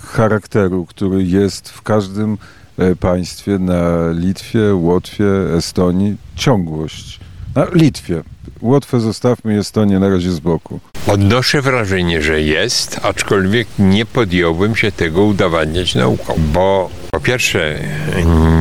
charakteru, 0.08 0.86
który 0.86 1.24
jest 1.24 1.70
w 1.70 1.82
każdym 1.82 2.38
e, 2.78 2.96
państwie, 2.96 3.60
na 3.60 4.12
Litwie, 4.12 4.75
Łotwie, 4.75 5.25
Estonii 5.58 6.18
ciągłość. 6.36 7.20
Na 7.56 7.66
Litwie. 7.74 8.24
Łotwę 8.62 9.00
zostawmy, 9.00 9.60
Estonię 9.60 10.00
na 10.00 10.10
razie 10.10 10.32
z 10.32 10.40
boku. 10.40 10.80
Odnoszę 11.08 11.62
wrażenie, 11.62 12.22
że 12.22 12.42
jest, 12.42 13.00
aczkolwiek 13.04 13.68
nie 13.80 14.06
podjąłbym 14.06 14.75
się 14.75 14.92
tego 14.92 15.24
udowadniać 15.24 15.96
nauką, 15.96 16.36
bo 16.54 16.90
po 17.12 17.20
pierwsze, 17.20 17.80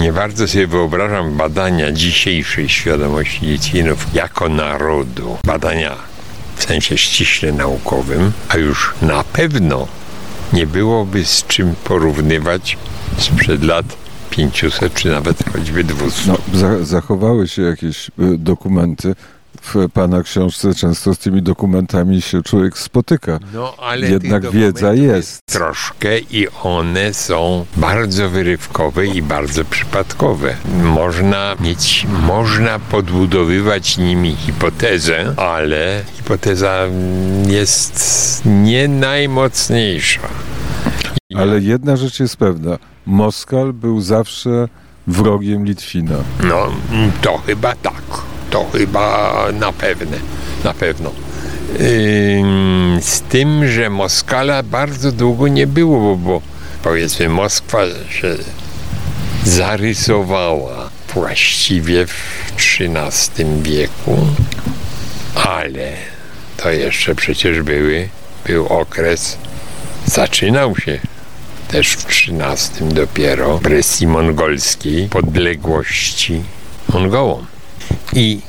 nie 0.00 0.12
bardzo 0.12 0.48
sobie 0.48 0.66
wyobrażam 0.66 1.36
badania 1.36 1.92
dzisiejszej 1.92 2.68
świadomości 2.68 3.46
Litwinów 3.46 4.14
jako 4.14 4.48
narodu. 4.48 5.36
Badania 5.46 6.11
w 6.62 6.64
sensie 6.64 6.98
ściśle 6.98 7.52
naukowym, 7.52 8.32
a 8.48 8.56
już 8.56 8.94
na 9.02 9.24
pewno 9.24 9.88
nie 10.52 10.66
byłoby 10.66 11.24
z 11.24 11.46
czym 11.46 11.74
porównywać 11.84 12.78
sprzed 13.18 13.64
lat 13.64 13.86
500 14.30 14.94
czy 14.94 15.10
nawet 15.10 15.44
choćby 15.52 15.84
200. 15.84 16.22
No, 16.26 16.38
za, 16.54 16.84
zachowały 16.84 17.48
się 17.48 17.62
jakieś 17.62 18.08
y, 18.08 18.12
dokumenty. 18.38 19.14
W 19.62 19.88
pana 19.92 20.22
książce 20.22 20.74
często 20.74 21.14
z 21.14 21.18
tymi 21.18 21.42
dokumentami 21.42 22.22
się 22.22 22.42
człowiek 22.42 22.78
spotyka. 22.78 23.38
No, 23.54 23.74
ale 23.78 24.10
Jednak 24.10 24.50
wiedza 24.50 24.94
jest. 24.94 25.40
Troszkę 25.46 26.18
i 26.18 26.48
one 26.62 27.14
są 27.14 27.66
bardzo 27.76 28.30
wyrywkowe 28.30 29.06
i 29.06 29.22
bardzo 29.22 29.64
przypadkowe. 29.64 30.56
Można 30.82 31.56
mieć, 31.60 32.06
można 32.22 32.78
podbudowywać 32.78 33.98
nimi 33.98 34.36
hipotezę, 34.36 35.34
ale 35.36 36.02
hipoteza 36.16 36.78
jest 37.46 38.42
nie 38.44 38.88
najmocniejsza. 38.88 40.20
Ale 41.36 41.60
jedna 41.60 41.96
rzecz 41.96 42.20
jest 42.20 42.36
pewna. 42.36 42.78
Moskal 43.06 43.72
był 43.72 44.00
zawsze 44.00 44.68
wrogiem 45.06 45.64
Litwina. 45.64 46.16
No, 46.44 46.66
to 47.22 47.38
chyba 47.38 47.74
tak. 47.74 48.31
To 48.52 48.64
chyba 48.72 49.46
na 49.52 49.72
pewno. 49.72 50.16
Na 50.64 50.74
pewno. 50.74 51.10
Z 53.00 53.20
tym, 53.20 53.68
że 53.68 53.90
Moskala 53.90 54.62
bardzo 54.62 55.12
długo 55.12 55.48
nie 55.48 55.66
było, 55.66 56.16
bo 56.16 56.42
powiedzmy 56.82 57.28
Moskwa 57.28 57.78
się 58.10 58.36
zarysowała 59.44 60.90
właściwie 61.14 62.06
w 62.06 62.52
XIII 62.58 63.62
wieku, 63.62 64.26
ale 65.34 65.92
to 66.56 66.70
jeszcze 66.70 67.14
przecież 67.14 67.62
były, 67.62 68.08
był 68.46 68.66
okres, 68.66 69.38
zaczynał 70.06 70.76
się 70.76 70.98
też 71.68 71.88
w 71.88 72.06
XIII 72.06 72.88
dopiero 72.94 73.58
presji 73.58 74.06
mongolskiej, 74.06 75.08
podległości 75.08 76.42
Mongołom. 76.88 77.51
I 78.14 78.40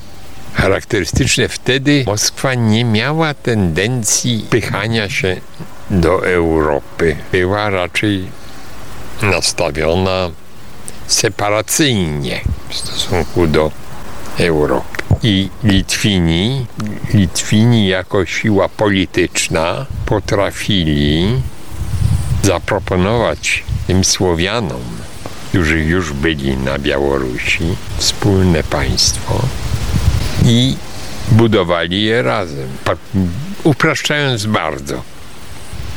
charakterystyczne 0.54 1.48
wtedy 1.48 2.04
Moskwa 2.08 2.54
nie 2.54 2.86
miała 2.86 3.34
tendencji 3.34 4.46
pychania 4.50 5.10
się 5.10 5.36
do 5.90 6.28
Europy. 6.28 7.16
Była 7.32 7.70
raczej 7.70 8.28
nastawiona 9.22 10.32
separacyjnie 11.08 12.42
w 12.70 12.76
stosunku 12.76 13.48
do 13.48 13.72
Europy. 14.40 15.04
I 15.24 15.50
Litwini, 15.64 16.66
Litwini 17.14 17.88
jako 17.88 18.26
siła 18.26 18.70
polityczna 18.70 19.86
potrafili 20.06 21.42
zaproponować 22.44 23.64
tym 23.88 24.04
Słowianom, 24.04 24.82
którzy 25.54 25.80
już 25.80 26.14
byli 26.14 26.58
na 26.58 26.80
Białorusi, 26.80 27.76
wspólne 27.98 28.64
państwo 28.64 29.42
i 30.46 30.76
budowali 31.32 32.04
je 32.04 32.22
razem. 32.24 32.68
Pa- 32.86 32.96
upraszczając 33.64 34.46
bardzo, 34.46 35.04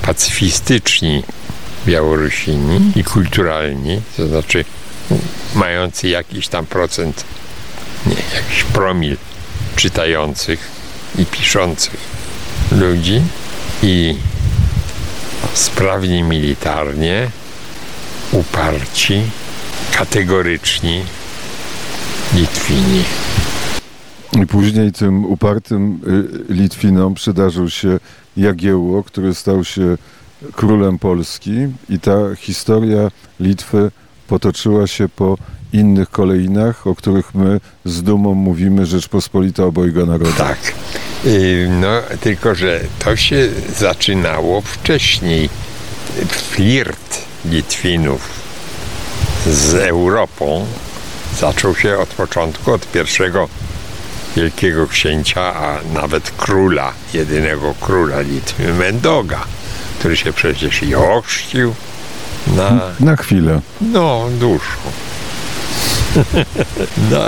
pacyfistyczni 0.03 1.23
Białorusini 1.87 2.93
i 2.97 3.05
kulturalni, 3.05 4.03
to 4.17 4.29
znaczy 4.29 4.65
mający 5.55 6.09
jakiś 6.09 6.49
tam 6.49 6.67
procent, 6.67 7.25
nie, 8.07 8.17
jakiś 8.35 8.65
promil 8.65 9.17
czytających 9.77 10.69
i 11.19 11.27
piszących 11.27 12.01
ludzi 12.73 13.23
i 13.83 14.17
sprawni 15.55 16.23
militarnie, 16.23 17.31
uparci, 18.33 19.23
kategoryczni 19.99 21.03
Litwini. 22.35 23.05
I 24.43 24.47
później 24.47 24.93
tym 24.93 25.25
upartym 25.25 26.01
y, 26.49 26.53
Litwinom 26.55 27.15
przydarzył 27.15 27.71
się 27.71 27.99
Jagiełło, 28.37 29.05
który 29.05 29.35
stał 29.35 29.65
się 29.65 29.99
królem 30.53 30.99
Polski 30.99 31.53
i 31.89 32.01
ta 32.01 32.35
historia 32.39 33.11
Litwy 33.41 33.91
potoczyła 34.29 34.87
się 34.87 35.09
po 35.09 35.39
innych 35.73 36.11
kolejnach, 36.11 36.87
o 36.87 36.95
których 36.95 37.35
my 37.35 37.61
z 37.85 38.03
dumą 38.03 38.35
mówimy 38.35 38.87
Rzeczpospolita 38.87 39.65
obojga 39.65 40.07
narodu. 40.07 40.33
Tak. 40.39 40.59
Y, 41.27 41.69
No, 41.81 42.03
tylko 42.21 42.55
że 42.55 42.81
to 43.05 43.17
się 43.17 43.49
zaczynało 43.77 44.61
wcześniej. 44.61 45.49
Flirt 46.29 47.27
Litwinów 47.51 48.21
z 49.47 49.75
Europą 49.75 50.67
zaczął 51.41 51.75
się 51.77 51.99
od 51.99 52.09
początku, 52.09 52.73
od 52.73 52.93
pierwszego 52.93 53.49
wielkiego 54.37 54.87
księcia, 54.87 55.41
a 55.55 55.79
nawet 55.95 56.31
króla, 56.31 56.93
jedynego 57.15 57.75
króla 57.81 58.21
Litwy, 58.21 58.73
Mendoga, 58.73 59.41
który 59.99 60.17
się 60.17 60.33
przecież 60.33 60.83
i 60.83 60.95
ochrzcił 60.95 61.75
na 62.47 62.81
Na 63.01 63.17
chwilę. 63.17 63.61
no, 63.81 64.27
dłuższą. 64.41 64.77
no, 67.11 67.19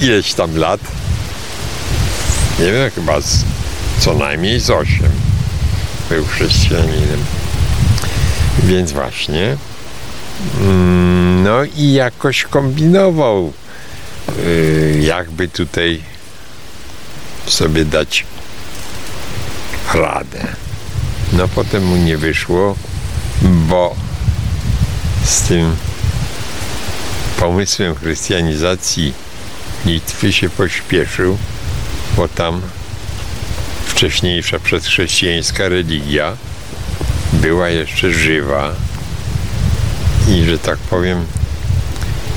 ileś 0.00 0.34
tam 0.34 0.56
lat. 0.56 0.80
Nie 2.58 2.72
wiem, 2.72 2.90
chyba 2.94 3.20
z, 3.20 3.44
co 3.98 4.14
najmniej 4.14 4.60
z 4.60 4.70
osiem. 4.70 5.10
Był 6.10 6.26
chrześcijaninem. 6.26 7.24
Więc 8.62 8.92
właśnie. 8.92 9.56
mm, 10.60 11.42
No 11.42 11.64
i 11.76 11.92
jakoś 11.92 12.42
kombinował, 12.44 13.52
y, 14.38 14.98
jakby 15.00 15.48
tutaj 15.48 16.02
sobie 17.46 17.84
dać 17.84 18.26
radę. 19.94 20.46
No 21.32 21.48
potem 21.48 21.84
mu 21.84 21.96
nie 21.96 22.16
wyszło, 22.16 22.76
bo 23.42 23.96
z 25.24 25.40
tym 25.42 25.76
pomysłem 27.38 27.94
chrystianizacji 27.94 29.12
Litwy 29.86 30.32
się 30.32 30.50
pośpieszył, 30.50 31.38
bo 32.16 32.28
tam 32.28 32.62
wcześniejsza 33.86 34.58
przedchrześcijańska 34.58 35.68
religia 35.68 36.36
była 37.44 37.68
jeszcze 37.68 38.10
żywa 38.10 38.72
i, 40.28 40.44
że 40.44 40.58
tak 40.58 40.78
powiem, 40.78 41.26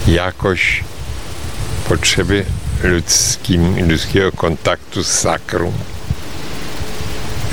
jakoś 0.08 0.84
potrzeby 1.90 2.46
ludzkim, 2.84 3.90
ludzkiego 3.90 4.32
kontaktu 4.32 5.04
z 5.04 5.08
sakrum 5.08 5.74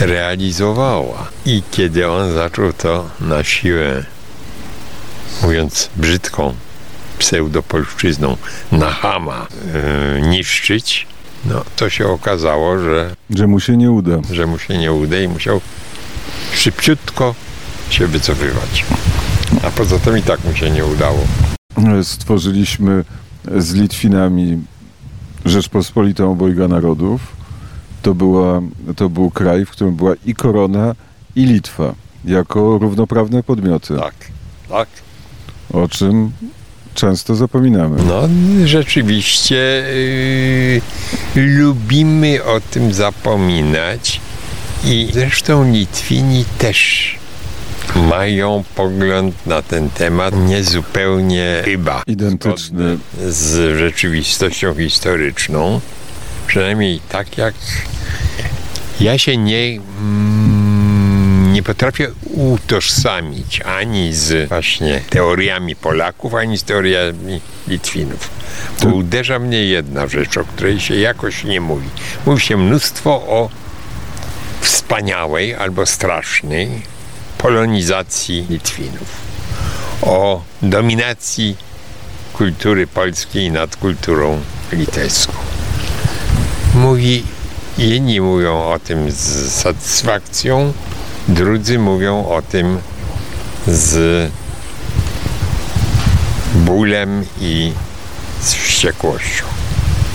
realizowała. 0.01 1.29
I 1.47 1.63
kiedy 1.71 2.11
on 2.11 2.33
zaczął 2.33 2.73
to 2.73 3.11
na 3.21 3.45
siłę 3.45 4.05
mówiąc 5.43 5.91
brzydką 5.97 6.55
pseudopolszczyzną, 7.19 8.37
na 8.73 8.91
chama 8.91 9.47
yy, 10.15 10.23
niszczyć, 10.23 11.07
no 11.45 11.65
to 11.77 11.91
się 11.91 12.07
okazało, 12.09 12.79
że, 12.79 13.17
Że 13.31 13.47
mu 13.47 13.61
się 13.61 13.77
nie 13.77 13.91
uda. 13.91 14.19
że 14.33 14.47
mu 14.47 14.59
się 14.59 14.79
nie 14.79 14.93
uda 14.93 15.21
i 15.21 15.29
musiał 15.29 15.61
szybciutko 16.55 17.35
się 17.91 18.07
wycofywać. 18.07 18.85
A 19.63 19.71
poza 19.71 19.99
tym 19.99 20.19
i 20.19 20.23
tak 20.23 20.45
mu 20.45 20.55
się 20.55 20.71
nie 20.71 20.85
udało. 20.87 21.19
Stworzyliśmy 22.03 23.05
z 23.57 23.75
Litwinami 23.75 24.59
Rzeczpospolitą 25.45 26.33
obojga 26.33 26.69
narodów. 26.69 27.21
To, 28.03 28.15
była, 28.15 28.61
to 28.97 29.09
był 29.09 29.31
kraj, 29.31 29.65
w 29.67 29.71
którym 29.71 29.95
była 29.95 30.15
i 30.27 30.35
korona, 30.35 30.95
i 31.37 31.45
Litwa, 31.47 31.95
jako 32.25 32.79
równoprawne 32.79 33.43
podmioty, 33.43 33.97
Tak, 33.99 34.15
tak. 34.69 34.89
o 35.73 35.89
czym 35.89 36.33
często 36.95 37.35
zapominamy. 37.35 38.03
No, 38.09 38.29
rzeczywiście 38.65 39.85
yy, 41.35 41.43
lubimy 41.43 42.45
o 42.45 42.61
tym 42.61 42.93
zapominać 42.93 44.21
i 44.85 45.09
zresztą 45.13 45.73
Litwini 45.73 46.45
też 46.59 47.15
mają 47.97 48.65
pogląd 48.75 49.47
na 49.47 49.63
ten 49.63 49.91
temat 49.91 50.35
niezupełnie 50.37 51.63
chyba 51.65 52.03
Identyczny. 52.07 52.99
z 53.29 53.79
rzeczywistością 53.79 54.75
historyczną. 54.75 55.81
Przynajmniej 56.47 57.01
tak 57.09 57.39
jak 57.39 57.55
ja 59.01 59.19
się 59.19 59.37
nie, 59.37 59.81
mm, 60.01 61.53
nie 61.53 61.63
potrafię 61.63 62.11
utożsamić 62.31 63.61
ani 63.61 64.15
z 64.15 64.49
właśnie 64.49 65.01
teoriami 65.11 65.77
Polaków, 65.77 66.35
ani 66.35 66.59
z 66.59 66.65
teoriami 66.65 67.41
Litwinów. 67.69 68.31
Bo 68.83 68.89
uderza 68.89 69.39
mnie 69.39 69.65
jedna 69.65 70.07
rzecz, 70.07 70.37
o 70.37 70.45
której 70.45 70.81
się 70.81 70.97
jakoś 70.97 71.45
nie 71.45 71.61
mówi. 71.61 71.89
Mówi 72.27 72.43
się 72.43 72.57
mnóstwo 72.57 73.11
o 73.11 73.51
wspaniałej 74.61 75.55
albo 75.55 75.87
strasznej 75.87 76.94
polonizacji 77.45 78.47
Litwinów, 78.51 79.09
o 80.03 80.43
dominacji 80.63 81.57
kultury 82.33 82.87
polskiej 82.87 83.51
nad 83.51 83.77
kulturą 83.77 84.41
litewską. 84.73 85.33
Mówi, 86.75 87.25
jedni 87.79 88.21
mówią 88.21 88.65
o 88.65 88.79
tym 88.79 89.11
z 89.11 89.53
satysfakcją, 89.53 90.73
drudzy 91.29 91.79
mówią 91.79 92.27
o 92.27 92.43
tym 92.43 92.79
z 93.67 94.31
bólem 96.55 97.25
i 97.41 97.73
z 98.43 98.55
wściekłością. 98.55 99.45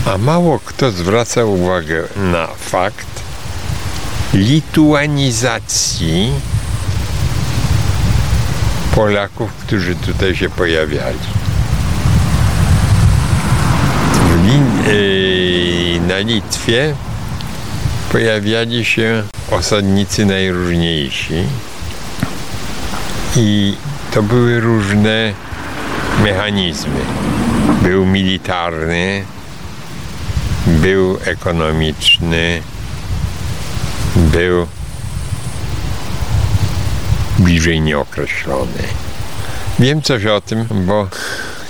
A 0.06 0.18
mało 0.18 0.60
kto 0.60 0.92
zwraca 0.92 1.46
uwagę 1.46 2.04
na 2.16 2.48
fakt 2.48 3.24
lituanizacji 4.34 6.32
Polaków, 8.96 9.54
którzy 9.54 9.96
tutaj 9.96 10.36
się 10.36 10.50
pojawiali. 10.50 11.20
Yy, 14.88 16.00
na 16.08 16.20
Litwie 16.20 16.96
pojawiali 18.12 18.86
się 18.86 19.24
osadnicy 19.52 20.26
najróżniejsi 20.26 21.44
i 23.36 23.76
to 24.12 24.24
były 24.24 24.60
różne 24.60 25.34
mechanizmy. 26.24 27.00
Był 27.82 28.06
militarny, 28.06 29.24
był 30.68 31.18
ekonomiczny, 31.26 32.62
był 34.16 34.68
bliżej 37.50 37.82
nieokreślony. 37.82 38.84
Wiem 39.80 40.02
coś 40.02 40.26
o 40.26 40.42
tym, 40.42 40.68
bo 40.72 41.08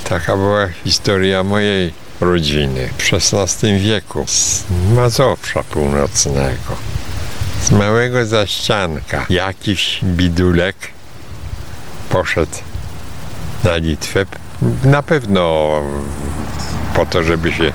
taka 0.03 0.37
była 0.37 0.67
historia 0.83 1.43
mojej 1.43 1.93
rodziny 2.21 2.89
w 2.97 3.13
XVI 3.13 3.79
wieku 3.79 4.23
z 4.27 4.63
Mazowsza 4.95 5.63
Północnego. 5.63 6.75
Z 7.63 7.71
małego 7.71 8.25
zaścianka 8.25 9.25
jakiś 9.29 9.99
bidulek 10.03 10.75
poszedł 12.09 12.57
na 13.63 13.75
Litwę. 13.75 14.25
Na 14.83 15.03
pewno 15.03 15.69
po 16.95 17.05
to, 17.05 17.23
żeby 17.23 17.51
się 17.51 17.71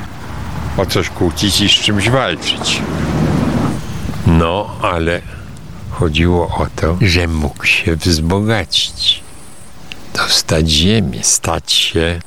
o 0.76 0.86
coś 0.86 1.08
kłócić 1.08 1.60
i 1.60 1.68
z 1.68 1.72
czymś 1.72 2.10
walczyć. 2.10 2.82
No, 4.26 4.76
ale 4.82 5.20
chodziło 5.94 6.46
o 6.46 6.66
to, 6.76 6.98
że 7.00 7.26
mógł 7.28 7.66
się 7.66 7.96
wzbogacić, 7.96 9.22
dostać 10.14 10.70
ziemię, 10.70 11.18
stać 11.22 11.72
się 11.72 12.20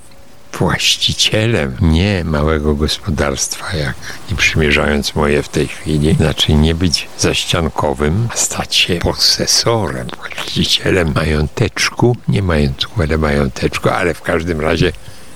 właścicielem 0.59 1.77
nie 1.81 2.23
małego 2.23 2.75
gospodarstwa, 2.75 3.77
jak 3.77 3.95
i 4.31 4.35
przymierzając 4.35 5.15
moje 5.15 5.43
w 5.43 5.49
tej 5.49 5.67
chwili, 5.67 6.15
znaczy 6.15 6.53
nie 6.53 6.75
być 6.75 7.07
zaściankowym, 7.19 8.27
a 8.33 8.37
stać 8.37 8.75
się 8.75 8.95
posesorem, 8.95 10.07
właścicielem 10.17 11.13
mająteczku, 11.15 12.17
nie 12.27 12.41
majątku, 12.41 13.01
ale 13.01 13.17
mająteczku, 13.17 13.89
ale 13.89 14.13
w 14.13 14.21
każdym 14.21 14.61
razie 14.61 14.91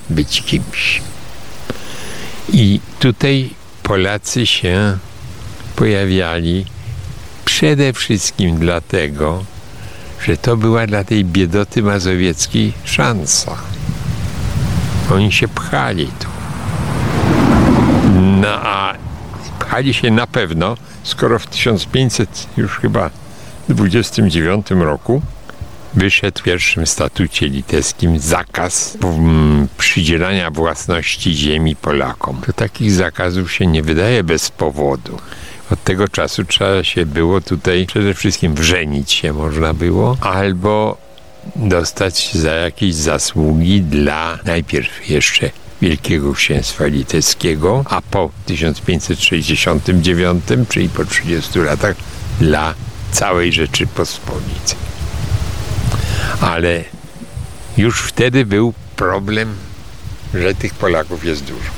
być 0.10 0.42
kimś. 0.42 1.02
I 2.54 2.80
tutaj 3.00 3.50
Polacy 3.84 4.46
się 4.46 4.98
pojawiali 5.76 6.66
przede 7.52 7.94
wszystkim 7.94 8.60
dlatego, 8.60 9.44
że 10.26 10.38
to 10.38 10.58
była 10.58 10.88
dla 10.88 11.04
tej 11.04 11.26
biedoty 11.26 11.84
mazowieckiej 11.84 12.74
szansa. 12.84 13.58
Oni 15.14 15.32
się 15.32 15.48
pchali 15.48 16.08
tu. 16.08 16.28
No 18.42 18.48
a 18.48 18.94
pchali 19.60 19.94
się 19.94 20.12
na 20.12 20.28
pewno, 20.28 20.78
skoro 21.04 21.40
w 21.40 21.48
1500 21.48 22.48
już 22.58 22.80
chyba 22.80 23.10
29 23.70 24.68
roku 24.72 25.22
wyszedł 25.94 26.40
w 26.40 26.44
pierwszym 26.44 26.88
statucie 26.88 27.48
litewskim 27.48 28.20
zakaz 28.20 28.98
mm, 29.04 29.68
przydzielania 29.78 30.52
własności 30.52 31.34
ziemi 31.34 31.76
Polakom. 31.76 32.42
To 32.46 32.54
takich 32.54 32.92
zakazów 32.92 33.52
się 33.52 33.68
nie 33.68 33.84
wydaje 33.84 34.24
bez 34.24 34.52
powodu. 34.52 35.18
Od 35.72 35.84
tego 35.84 36.08
czasu 36.08 36.46
trzeba 36.46 36.84
się 36.84 37.06
było 37.06 37.42
tutaj 37.42 37.86
przede 37.86 38.14
wszystkim 38.14 38.56
wrzenić 38.56 39.12
się 39.12 39.34
można 39.34 39.74
było, 39.74 40.18
albo 40.22 40.98
dostać 41.56 42.34
za 42.34 42.52
jakieś 42.52 42.96
zasługi 42.96 43.82
dla 43.82 44.40
najpierw 44.46 45.10
jeszcze 45.10 45.50
Wielkiego 45.82 46.34
Księstwa 46.34 46.86
Litewskiego, 46.86 47.84
a 47.90 48.02
po 48.02 48.30
1569, 48.46 50.44
czyli 50.70 50.90
po 50.90 51.06
30 51.06 51.60
latach, 51.60 51.96
dla 52.40 52.74
całej 53.12 53.54
Rzeczypospolitej. 53.54 54.78
Ale 56.42 56.84
już 57.78 58.02
wtedy 58.02 58.46
był 58.46 58.74
problem, 58.96 59.56
że 60.34 60.56
tych 60.56 60.74
Polaków 60.74 61.26
jest 61.26 61.44
dużo. 61.44 61.70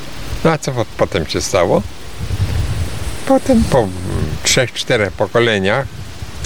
No 0.44 0.52
a 0.52 0.58
co 0.58 0.72
po- 0.72 0.86
potem 0.98 1.28
się 1.28 1.42
stało? 1.42 1.82
Potem 3.28 3.64
po 3.64 3.88
trzech, 4.44 4.74
czterech 4.74 5.12
pokoleniach 5.12 5.88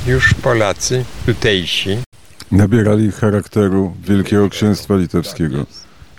już 0.07 0.33
Polacy 0.33 1.05
tutejsi 1.25 1.97
Nabierali 2.51 3.11
charakteru 3.11 3.93
Wielkiego 4.03 4.49
Księstwa 4.49 4.95
Litewskiego. 4.95 5.65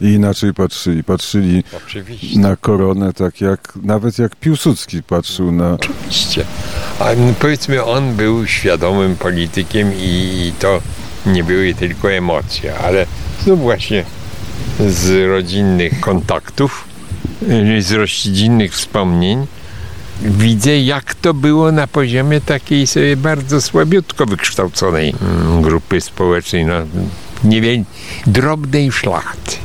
I 0.01 0.07
inaczej 0.07 0.55
patrzyli. 0.55 1.05
Patrzyli 1.05 1.65
oczywiście 1.77 2.39
na 2.39 2.57
koronę 2.57 3.13
tak 3.13 3.41
jak, 3.41 3.73
nawet 3.83 4.19
jak 4.19 4.37
Piłsudski 4.37 5.03
patrzył 5.03 5.53
na... 5.53 5.73
Oczywiście. 5.73 6.45
A 6.99 7.05
powiedzmy, 7.41 7.85
on 7.85 8.15
był 8.15 8.47
świadomym 8.47 9.17
politykiem 9.17 9.93
i 9.97 10.53
to 10.59 10.81
nie 11.27 11.45
były 11.45 11.75
tylko 11.75 12.13
emocje, 12.13 12.79
ale 12.79 13.07
no 13.47 13.57
właśnie 13.57 14.05
z 14.89 15.29
rodzinnych 15.29 16.01
kontaktów, 16.01 16.85
z 17.81 17.93
rodzinnych 17.93 18.73
wspomnień 18.75 19.47
widzę, 20.23 20.79
jak 20.79 21.15
to 21.15 21.35
było 21.35 21.73
na 21.73 21.87
poziomie 21.87 22.41
takiej 22.41 22.87
sobie 22.87 23.17
bardzo 23.17 23.63
słabiutko 23.63 24.27
wykształconej 24.27 25.15
mm, 25.23 25.63
grupy 25.63 26.01
społecznej, 26.01 26.65
no, 26.65 26.75
niewiel... 27.45 27.85
drobnej 28.27 28.93
szlachty. 28.93 29.57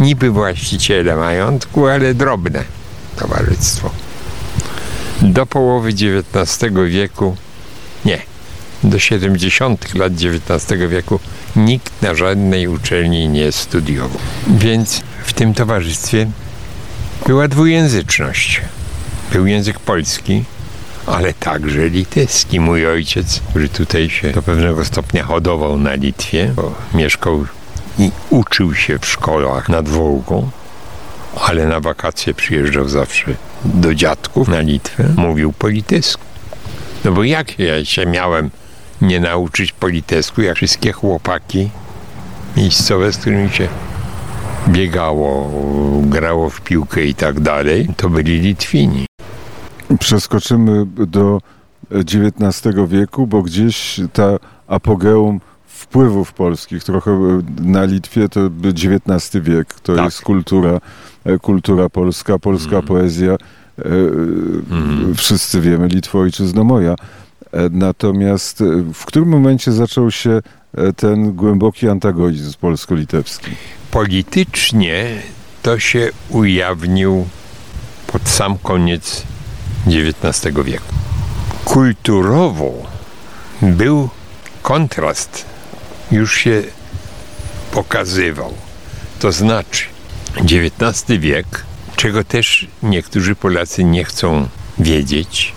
Niby 0.00 0.30
właściciele 0.30 1.16
majątku, 1.16 1.86
ale 1.86 2.14
drobne 2.14 2.64
towarzystwo 3.16 3.90
do 5.22 5.46
połowy 5.46 5.88
XIX 5.88 6.72
wieku, 6.88 7.36
nie, 8.04 8.22
do 8.84 8.98
70. 8.98 9.94
lat 9.94 10.12
XIX 10.12 10.80
wieku 10.88 11.20
nikt 11.56 12.02
na 12.02 12.14
żadnej 12.14 12.68
uczelni 12.68 13.28
nie 13.28 13.52
studiował. 13.52 14.18
Więc 14.46 15.02
w 15.24 15.32
tym 15.32 15.54
towarzystwie 15.54 16.30
była 17.26 17.48
dwujęzyczność. 17.48 18.60
Był 19.34 19.46
język 19.46 19.78
polski, 19.78 20.44
ale 21.06 21.32
także 21.32 21.88
litewski. 21.88 22.60
Mój 22.60 22.86
ojciec, 22.86 23.40
który 23.50 23.68
tutaj 23.68 24.10
się 24.10 24.30
do 24.30 24.42
pewnego 24.42 24.84
stopnia 24.84 25.24
hodował 25.24 25.78
na 25.78 25.94
Litwie, 25.94 26.52
bo 26.56 26.74
mieszkał 26.94 27.46
i 27.98 28.10
uczył 28.30 28.74
się 28.74 28.98
w 28.98 29.06
szkołach 29.06 29.68
nad 29.68 29.88
Wołgą, 29.88 30.50
ale 31.40 31.66
na 31.66 31.80
wakacje 31.80 32.34
przyjeżdżał 32.34 32.88
zawsze 32.88 33.34
do 33.64 33.94
dziadków 33.94 34.48
na 34.48 34.60
Litwę, 34.60 35.08
mówił 35.16 35.52
po 35.52 35.68
litewsku. 35.68 36.24
No 37.04 37.12
bo 37.12 37.24
jak 37.24 37.58
ja 37.58 37.84
się 37.84 38.06
miałem 38.06 38.50
nie 39.00 39.20
nauczyć 39.20 39.72
po 39.72 39.88
litewsku, 39.88 40.42
jak 40.42 40.56
wszystkie 40.56 40.92
chłopaki 40.92 41.70
miejscowe, 42.56 43.12
z 43.12 43.16
którymi 43.16 43.50
się 43.50 43.68
biegało, 44.68 45.50
grało 46.02 46.50
w 46.50 46.60
piłkę 46.60 47.04
i 47.04 47.14
tak 47.14 47.40
dalej, 47.40 47.88
to 47.96 48.10
byli 48.10 48.40
Litwini. 48.40 49.06
Przeskoczymy 50.00 50.86
do 50.86 51.40
XIX 51.90 52.74
wieku, 52.88 53.26
bo 53.26 53.42
gdzieś 53.42 54.00
ta 54.12 54.36
apogeum 54.66 55.40
wpływów 55.66 56.32
polskich, 56.32 56.84
trochę 56.84 57.10
e, 57.10 57.42
na 57.62 57.84
Litwie 57.84 58.28
to 58.28 58.40
XIX 58.64 59.44
wiek, 59.44 59.74
to 59.80 59.96
Tak. 59.96 60.04
jest 60.04 60.22
kultura, 60.22 60.80
e, 61.24 61.38
kultura 61.38 61.88
polska, 61.88 62.38
polska 62.38 62.66
Mhm. 62.76 62.86
poezja. 62.86 63.32
e, 63.32 63.38
Mhm. 64.70 65.14
Wszyscy 65.14 65.60
wiemy, 65.60 65.88
Litwo 65.88 66.18
ojczyzno 66.18 66.64
moja. 66.64 66.92
E, 66.92 66.96
Natomiast 67.70 68.60
e, 68.60 68.64
w 68.94 69.04
którym 69.06 69.28
momencie 69.28 69.72
zaczął 69.72 70.10
się 70.10 70.42
e, 70.76 70.92
ten 70.92 71.32
głęboki 71.32 71.88
antagonizm 71.88 72.52
polsko-litewski? 72.60 73.50
Politycznie 73.90 75.22
to 75.62 75.78
się 75.78 76.10
ujawnił 76.30 77.26
pod 78.06 78.28
sam 78.28 78.58
koniec 78.58 79.22
XIX 79.86 80.54
wieku. 80.64 80.94
Kulturowo 81.64 82.72
był 83.62 84.08
kontrast, 84.62 85.44
już 86.10 86.36
się 86.36 86.62
pokazywał. 87.72 88.54
To 89.20 89.32
znaczy, 89.32 89.84
XIX 90.36 91.20
wiek, 91.20 91.64
czego 91.96 92.24
też 92.24 92.66
niektórzy 92.82 93.34
Polacy 93.34 93.84
nie 93.84 94.04
chcą 94.04 94.48
wiedzieć, 94.78 95.52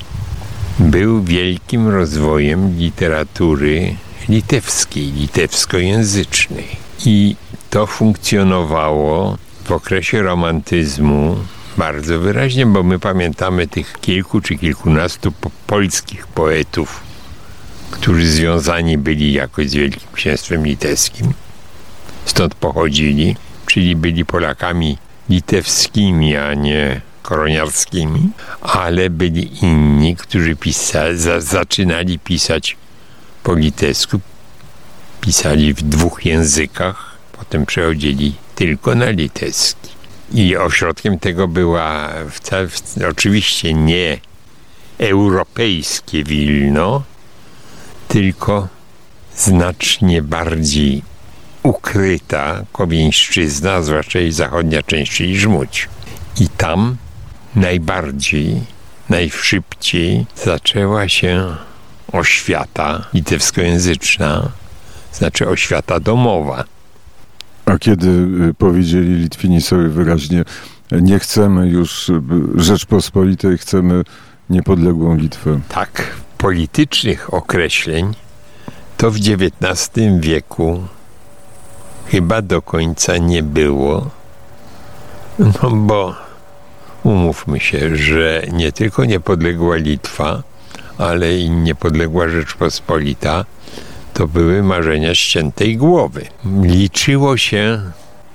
był 0.80 1.24
wielkim 1.24 1.88
rozwojem 1.88 2.78
literatury 2.78 3.96
litewskiej, 4.30 5.12
litewskojęzycznej. 5.12 6.68
I 7.06 7.36
to 7.70 7.88
funkcjonowało 7.88 9.38
w 9.66 9.72
okresie 9.72 10.22
romantyzmu 10.22 11.38
bardzo 11.78 12.20
wyraźnie, 12.20 12.66
bo 12.66 12.84
my 12.84 13.00
pamiętamy 13.00 13.68
tych 13.68 13.94
kilku 14.02 14.42
czy 14.42 14.56
kilkunastu 14.58 15.32
po- 15.32 15.52
polskich 15.68 16.28
poetów, 16.28 17.00
którzy 17.92 18.28
związani 18.28 18.98
byli 18.98 19.34
jakoś 19.34 19.70
z 19.70 19.74
Wielkim 19.74 20.08
Księstwem 20.14 20.66
Litewskim. 20.66 21.34
Stąd 22.26 22.56
pochodzili, 22.56 23.36
czyli 23.66 23.96
byli 23.96 24.26
Polakami 24.26 24.98
litewskimi, 25.30 26.36
a 26.38 26.54
nie 26.54 27.02
koroniarskimi, 27.24 28.30
ale 28.62 29.10
byli 29.10 29.66
inni, 29.66 30.16
którzy 30.16 30.56
pisa- 30.56 31.16
za- 31.16 31.42
zaczynali 31.42 32.20
pisać 32.20 32.78
po 33.44 33.54
litewsku, 33.56 34.20
pisali 35.22 35.74
w 35.74 35.82
dwóch 35.82 36.26
językach, 36.26 37.18
potem 37.32 37.66
przechodzili 37.66 38.36
tylko 38.56 38.96
na 38.96 39.10
litewski. 39.10 39.90
I 40.34 40.58
ośrodkiem 40.58 41.20
tego 41.20 41.48
była 41.48 42.10
oczywiście 43.10 43.74
nie 43.74 44.20
europejskie 44.98 46.24
Wilno, 46.24 47.04
tylko 48.08 48.68
znacznie 49.36 50.22
bardziej 50.22 51.02
ukryta 51.64 52.64
Kowieńszczyzna, 52.72 53.82
zwłaszcza 53.82 54.20
jej 54.20 54.32
zachodnia 54.32 54.84
część, 54.84 55.12
czyli 55.12 55.40
Żmudź. 55.40 55.90
I 56.40 56.50
tam 56.50 56.98
najbardziej, 57.56 58.62
najszybciej 59.10 60.26
zaczęła 60.36 61.10
się 61.10 61.56
oświata 62.12 63.06
litewskojęzyczna, 63.14 64.52
znaczy 65.14 65.50
oświata 65.50 66.00
domowa. 66.00 66.64
A 67.68 67.78
kiedy 67.78 68.08
y, 68.50 68.54
powiedzieli 68.54 69.16
Litwini 69.16 69.62
sobie 69.62 69.88
wyraźnie, 69.88 70.44
nie 70.92 71.20
chcemy 71.20 71.68
już 71.68 72.10
y, 72.10 72.22
Rzeczpospolitej, 72.56 73.58
chcemy 73.58 74.04
niepodległą 74.50 75.16
Litwę. 75.16 75.60
Tak, 75.70 76.16
politycznych 76.38 77.34
określeń 77.34 78.14
to 78.98 79.12
w 79.12 79.16
XIX 79.16 79.92
wieku 80.20 80.84
chyba 82.08 82.42
do 82.42 82.62
końca 82.62 83.18
nie 83.18 83.44
było. 83.44 84.10
No 85.40 85.72
bo 85.72 86.16
umówmy 87.04 87.60
się, 87.60 87.96
że 87.96 88.44
nie 88.52 88.72
tylko 88.72 89.06
niepodległa 89.06 89.76
Litwa, 89.76 90.44
ale 90.98 91.38
i 91.38 91.50
niepodległa 91.50 92.30
Rzeczpospolita 92.30 93.46
to 94.18 94.28
były 94.28 94.64
marzenia 94.64 95.16
ściętej 95.16 95.78
głowy. 95.78 96.26
Liczyło 96.62 97.38
się 97.38 97.82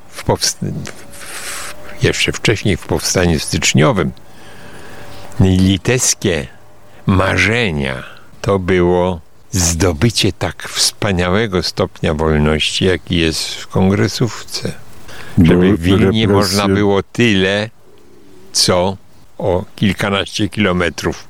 w 0.08 0.24
powst- 0.24 0.72
w, 1.12 1.74
jeszcze 2.02 2.32
wcześniej 2.32 2.76
w 2.76 2.86
powstaniu 2.86 3.38
styczniowym 3.38 4.12
litewskie 5.40 6.46
marzenia 7.06 8.02
to 8.40 8.58
było 8.58 9.20
zdobycie 9.50 10.32
tak 10.32 10.68
wspaniałego 10.68 11.62
stopnia 11.62 12.14
wolności, 12.14 12.84
jaki 12.84 13.16
jest 13.16 13.54
w 13.54 13.68
kongresówce. 13.68 14.72
Żeby 15.38 15.76
w 15.76 15.80
Wilnie 15.80 16.28
można 16.28 16.68
było 16.68 17.02
tyle, 17.02 17.70
co 18.52 18.96
o 19.38 19.64
kilkanaście 19.76 20.48
kilometrów 20.48 21.28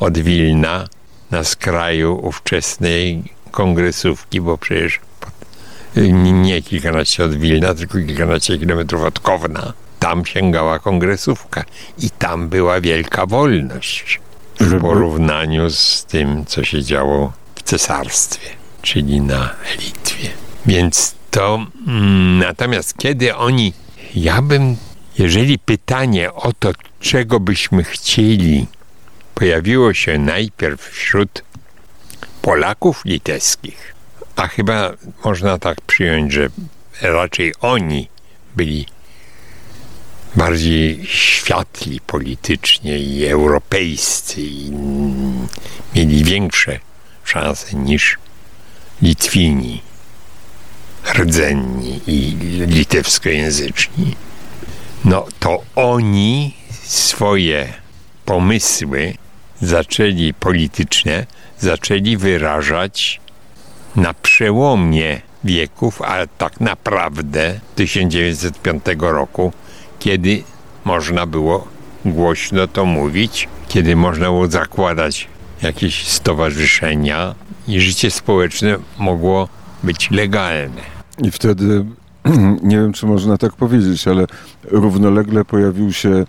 od 0.00 0.18
Wilna 0.18 0.88
na 1.30 1.44
skraju 1.44 2.20
ówczesnej 2.22 3.22
kongresówki, 3.50 4.40
bo 4.40 4.58
przecież 4.58 5.00
nie- 6.32 6.62
kilkanaście 6.62 7.24
od 7.24 7.34
Wilna, 7.34 7.74
tylko 7.74 7.98
kilkanaście 7.98 8.58
kilometrów 8.58 9.02
od 9.02 9.20
Kowna. 9.20 9.72
Tam 9.98 10.26
sięgała 10.26 10.78
kongresówka 10.78 11.64
i 11.98 12.10
tam 12.10 12.48
była 12.48 12.80
wielka 12.80 13.26
wolność 13.26 14.20
w 14.60 14.64
Żeby- 14.64 14.80
porównaniu 14.80 15.70
z 15.70 16.04
tym, 16.04 16.44
co 16.46 16.64
się 16.64 16.82
działo 16.82 17.32
w 17.54 17.62
cesarstwie, 17.62 18.48
czyli 18.82 19.20
na 19.20 19.50
Litwie. 19.80 20.28
Więc 20.66 21.14
to 21.30 21.66
mm, 21.86 22.38
natomiast 22.38 22.94
kiedy 22.98 23.36
oni, 23.36 23.72
ja 24.14 24.42
bym, 24.42 24.76
jeżeli 25.18 25.58
pytanie 25.58 26.32
o 26.32 26.52
to, 26.52 26.72
czego 27.00 27.40
byśmy 27.40 27.84
chcieli, 27.84 28.66
pojawiło 29.34 29.94
się 29.94 30.18
najpierw 30.18 30.80
wśród 30.90 31.42
Polaków 32.42 33.04
litewskich, 33.04 33.94
a 34.36 34.46
chyba 34.46 34.92
można 35.24 35.58
tak 35.58 35.80
przyjąć, 35.80 36.32
że 36.32 36.48
raczej 37.02 37.54
oni 37.60 38.08
byli 38.56 38.86
bardziej 40.36 41.06
światli 41.06 42.00
politycznie 42.00 42.98
i 42.98 43.26
europejscy 43.26 44.40
i 44.40 44.72
mieli 45.94 46.24
większe 46.24 46.78
szanse 47.24 47.76
niż 47.76 48.18
Litwini, 49.02 49.82
rdzenni 51.14 52.00
i 52.06 52.36
litewskojęzyczni. 52.66 54.16
No 55.04 55.26
to 55.38 55.62
oni 55.76 56.54
swoje 56.82 57.72
pomysły 58.24 59.14
zaczęli 59.62 60.34
polityczne, 60.34 61.26
zaczęli 61.60 62.16
wyrażać 62.16 63.20
na 63.96 64.14
przełomie 64.14 65.20
wieków, 65.44 66.02
ale 66.02 66.26
tak 66.26 66.60
naprawdę 66.60 67.60
1905 67.76 68.84
roku, 69.00 69.52
kiedy 69.98 70.42
można 70.84 71.26
było 71.26 71.68
głośno 72.04 72.66
to 72.66 72.84
mówić, 72.84 73.48
kiedy 73.68 73.96
można 73.96 74.24
było 74.24 74.46
zakładać 74.46 75.28
jakieś 75.62 76.08
stowarzyszenia 76.08 77.34
i 77.68 77.80
życie 77.80 78.10
społeczne 78.10 78.76
mogło 78.98 79.48
być 79.82 80.10
legalne. 80.10 80.82
I 81.22 81.30
wtedy, 81.30 81.84
nie 82.62 82.76
wiem 82.76 82.92
czy 82.92 83.06
można 83.06 83.38
tak 83.38 83.52
powiedzieć, 83.52 84.08
ale 84.08 84.26
równolegle 84.64 85.44
pojawił 85.44 85.92
się, 85.92 86.24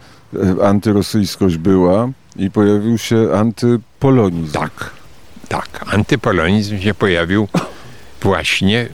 e, 0.62 0.68
antyrosyjskość 0.68 1.58
była 1.58 2.10
i 2.36 2.52
pojawił 2.52 2.98
się 2.98 3.28
antypolonizm. 3.34 4.54
Tak, 4.54 5.01
tak. 5.52 5.86
Antypolonizm 5.94 6.80
się 6.80 6.94
pojawił 6.94 7.48
właśnie, 8.22 8.90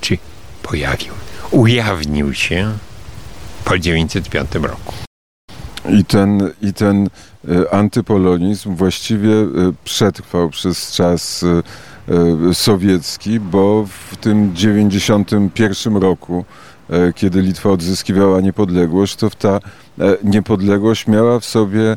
czy 0.00 0.18
pojawił, 0.62 1.14
ujawnił 1.50 2.34
się 2.34 2.72
po 3.64 3.70
1905 3.70 4.54
roku. 4.54 4.92
I 5.88 6.04
ten, 6.04 6.50
i 6.62 6.72
ten 6.72 7.08
e, 7.48 7.74
antypolonizm 7.74 8.76
właściwie 8.76 9.32
e, 9.32 9.46
przetrwał 9.84 10.50
przez 10.50 10.92
czas 10.92 11.44
e, 12.48 12.54
sowiecki, 12.54 13.40
bo 13.40 13.86
w 14.10 14.16
tym 14.16 14.54
91 14.54 15.96
roku, 15.96 16.44
kiedy 17.14 17.42
Litwa 17.42 17.70
odzyskiwała 17.70 18.40
niepodległość, 18.40 19.16
to 19.16 19.30
ta 19.30 19.60
niepodległość 20.24 21.06
miała 21.06 21.40
w 21.40 21.44
sobie 21.44 21.96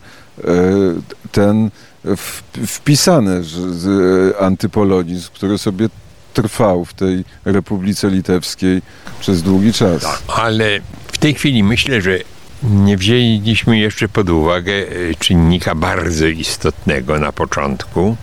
ten 1.31 1.69
w, 2.03 2.41
wpisany 2.67 3.43
że, 3.43 3.73
z, 3.73 3.88
e, 4.35 4.39
antypolonizm, 4.41 5.29
który 5.33 5.57
sobie 5.57 5.89
trwał 6.33 6.85
w 6.85 6.93
tej 6.93 7.23
Republice 7.45 8.09
Litewskiej 8.09 8.81
przez 9.19 9.43
długi 9.43 9.73
czas. 9.73 10.23
Ale 10.27 10.79
w 11.07 11.17
tej 11.17 11.33
chwili 11.33 11.63
myślę, 11.63 12.01
że 12.01 12.19
nie 12.63 12.97
wzięliśmy 12.97 13.77
jeszcze 13.77 14.09
pod 14.09 14.29
uwagę 14.29 14.73
e, 14.73 14.85
czynnika 15.19 15.75
bardzo 15.75 16.27
istotnego 16.27 17.19
na 17.19 17.31
początku. 17.31 18.17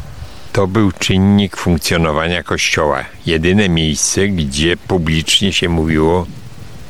to 0.53 0.67
był 0.67 0.93
czynnik 0.93 1.57
funkcjonowania 1.57 2.43
Kościoła. 2.43 3.05
Jedyne 3.27 3.69
miejsce, 3.69 4.29
gdzie 4.29 4.77
publicznie 4.77 5.53
się 5.53 5.69
mówiło 5.69 6.27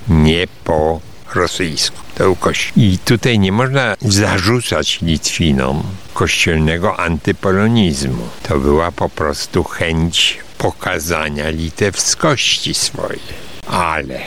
nie 0.09 0.46
po 0.64 1.01
rosyjsku. 1.35 2.06
To 2.16 2.24
był 2.24 2.37
Kościół. 2.37 2.83
I 2.83 2.98
tutaj 2.98 3.38
nie 3.38 3.52
można 3.52 3.96
zarzucać 4.00 4.98
Litwinom 5.02 5.83
kościelnego 6.14 7.00
antypolonizmu. 7.00 8.29
To 8.42 8.59
była 8.59 8.92
po 8.92 9.09
prostu 9.09 9.64
chęć 9.64 10.38
pokazania 10.59 11.50
litewskości 11.50 12.74
swojej. 12.74 13.20
Ale 13.66 14.20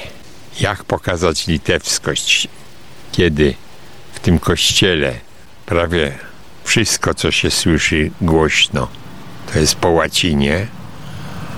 jak 0.60 0.84
pokazać 0.84 1.48
litewskość, 1.48 2.48
kiedy 3.12 3.54
w 4.14 4.20
tym 4.20 4.40
kościele 4.40 5.14
prawie 5.66 6.18
wszystko, 6.64 7.14
co 7.14 7.32
się 7.32 7.52
słyszy 7.52 8.12
głośno, 8.22 8.88
to 9.54 9.60
jest 9.60 9.76
po 9.76 9.90
łacinie, 9.90 10.68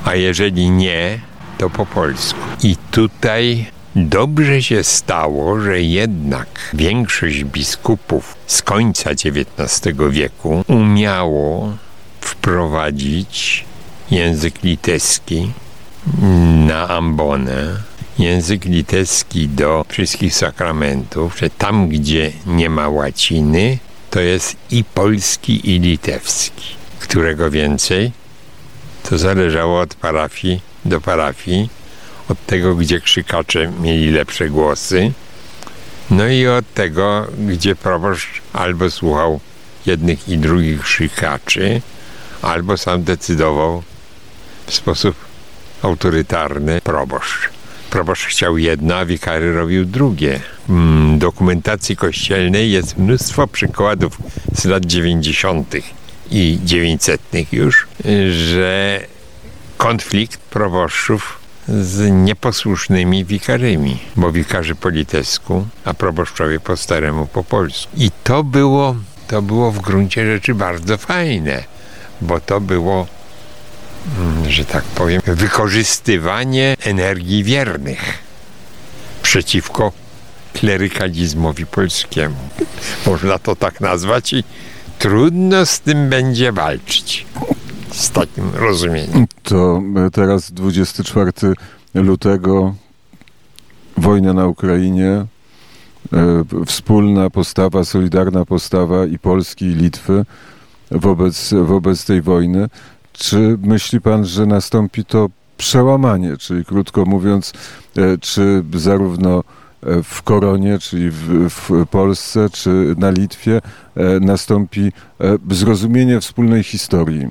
a 0.05 0.15
jeżeli 0.15 0.69
nie, 0.69 1.19
to 1.57 1.69
po 1.69 1.85
polsku. 1.85 2.39
I 2.63 2.77
tutaj 2.91 3.65
dobrze 3.95 4.63
się 4.63 4.84
stało, 4.84 5.60
że 5.60 5.82
jednak 5.82 6.47
większość 6.73 7.43
biskupów 7.43 8.36
z 8.47 8.62
końca 8.62 9.10
XIX 9.10 9.97
wieku 10.10 10.63
umiało 10.67 11.73
wprowadzić 12.21 13.65
język 14.12 14.63
litewski 14.63 15.51
na 16.67 16.88
ambonę, 16.88 17.77
język 18.19 18.65
litewski 18.65 19.49
do 19.49 19.86
wszystkich 19.89 20.36
sakramentów, 20.36 21.39
że 21.39 21.49
tam, 21.49 21.89
gdzie 21.89 22.32
nie 22.45 22.69
ma 22.69 22.89
łaciny, 22.89 23.77
to 24.10 24.19
jest 24.19 24.56
i 24.71 24.84
polski, 24.84 25.71
i 25.71 25.80
litewski. 25.80 26.65
Którego 26.99 27.51
więcej, 27.51 28.12
to 29.10 29.17
zależało 29.17 29.80
od 29.80 29.95
parafii 29.95 30.62
do 30.86 31.01
parafii, 31.01 31.69
od 32.29 32.45
tego, 32.45 32.75
gdzie 32.75 33.01
krzykacze 33.01 33.71
mieli 33.81 34.12
lepsze 34.12 34.49
głosy, 34.49 35.12
no 36.12 36.27
i 36.27 36.47
od 36.47 36.73
tego, 36.73 37.27
gdzie 37.47 37.75
proboszcz 37.75 38.41
albo 38.53 38.91
słuchał 38.91 39.39
jednych 39.86 40.29
i 40.29 40.38
drugich 40.38 40.81
krzykaczy, 40.81 41.81
albo 42.41 42.77
sam 42.77 43.03
decydował 43.03 43.84
w 44.65 44.73
sposób 44.73 45.15
autorytarny 45.81 46.81
proboszcz. 46.81 47.49
Proboszcz 47.89 48.25
chciał 48.25 48.57
jedno, 48.57 48.95
a 48.95 49.05
wikary 49.05 49.53
robił 49.53 49.86
drugie. 49.86 50.39
W 50.67 50.71
mm, 50.71 51.19
dokumentacji 51.19 51.95
kościelnej 51.95 52.71
jest 52.71 52.97
mnóstwo 52.97 53.47
przykładów 53.47 54.17
z 54.53 54.65
lat 54.65 54.86
90. 54.86 55.75
i 56.31 56.60
900 56.63 57.21
już, 57.51 57.88
że 58.31 58.99
konflikt 59.77 60.39
proboszczów 60.39 61.40
z 61.81 62.12
nieposłusznymi 62.12 63.25
wikarymi, 63.25 63.99
bo 64.15 64.31
wikarzy 64.31 64.75
po 64.75 64.89
litewsku, 64.89 65.67
a 65.86 65.93
proboszczowie 65.93 66.60
po 66.60 66.77
staremu 66.77 67.25
po 67.25 67.43
polsku. 67.43 67.91
I 67.97 68.12
to 68.23 68.43
było, 68.43 68.95
to 69.27 69.41
było 69.41 69.71
w 69.71 69.79
gruncie 69.79 70.25
rzeczy 70.25 70.55
bardzo 70.55 70.97
fajne, 70.97 71.63
bo 72.21 72.39
to 72.39 72.62
było 72.62 73.07
Mm, 74.17 74.51
że 74.51 74.65
tak 74.65 74.84
powiem, 74.84 75.21
wykorzystywanie 75.25 76.75
energii 76.84 77.43
wiernych 77.43 78.17
przeciwko 79.21 79.91
klerykalizmowi 80.53 81.65
polskiemu. 81.65 82.36
Można 83.05 83.39
to 83.39 83.55
tak 83.55 83.81
nazwać 83.81 84.34
i 84.34 84.43
trudno 84.99 85.65
z 85.65 85.79
tym 85.79 86.10
będzie 86.10 86.51
walczyć. 86.51 87.25
Z 87.91 88.10
takim 88.12 88.43
rozumieniem. 88.56 89.27
To 89.43 89.82
e, 89.95 90.12
teraz 90.12 90.51
24 90.51 91.32
lutego 91.93 92.75
wojna 93.97 94.34
na 94.34 94.47
Ukrainie, 94.47 95.10
e, 95.10 95.25
wspólna 96.65 97.30
postawa, 97.30 97.84
solidarna 97.84 98.45
postawa 98.45 99.06
i 99.06 99.19
Polski, 99.19 99.65
i 99.65 99.75
Litwy 99.75 100.25
wobec, 100.91 101.54
wobec 101.63 102.06
tej 102.06 102.21
wojny. 102.21 102.69
Czy 103.13 103.58
myśli 103.62 104.01
pan, 104.01 104.25
że 104.25 104.45
nastąpi 104.45 105.06
to 105.06 105.30
przełamanie, 105.58 106.38
czyli 106.38 106.65
krótko 106.65 107.06
mówiąc, 107.06 107.54
e, 107.97 108.17
czy 108.17 108.63
zarówno 108.73 109.43
w 110.04 110.23
Koronie, 110.23 110.80
czyli 110.80 111.10
w, 111.10 111.49
w, 111.49 111.86
Polsce, 111.88 112.49
czy 112.49 112.95
na 112.97 113.10
Litwie 113.10 113.62
nastąpi 114.21 114.91
zrozumienie 115.49 116.19
wspólnej 116.19 116.63
historii 116.63 117.27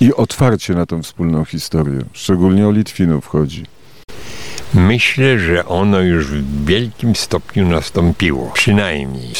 i 0.00 0.14
otwarcie 0.14 0.74
na 0.74 0.86
tą 0.86 1.02
wspólną 1.02 1.44
historię. 1.44 1.98
Szczególnie 2.12 2.68
o 2.68 2.72
Litwinów 2.72 3.26
chodzi. 3.26 3.66
Myślę, 4.74 5.38
że 5.38 5.66
ono 5.66 6.00
już 6.00 6.26
w 6.26 6.64
wielkim 6.64 7.16
stopniu 7.16 7.68
nastąpiło. 7.68 8.50
Przynajmniej 8.54 9.32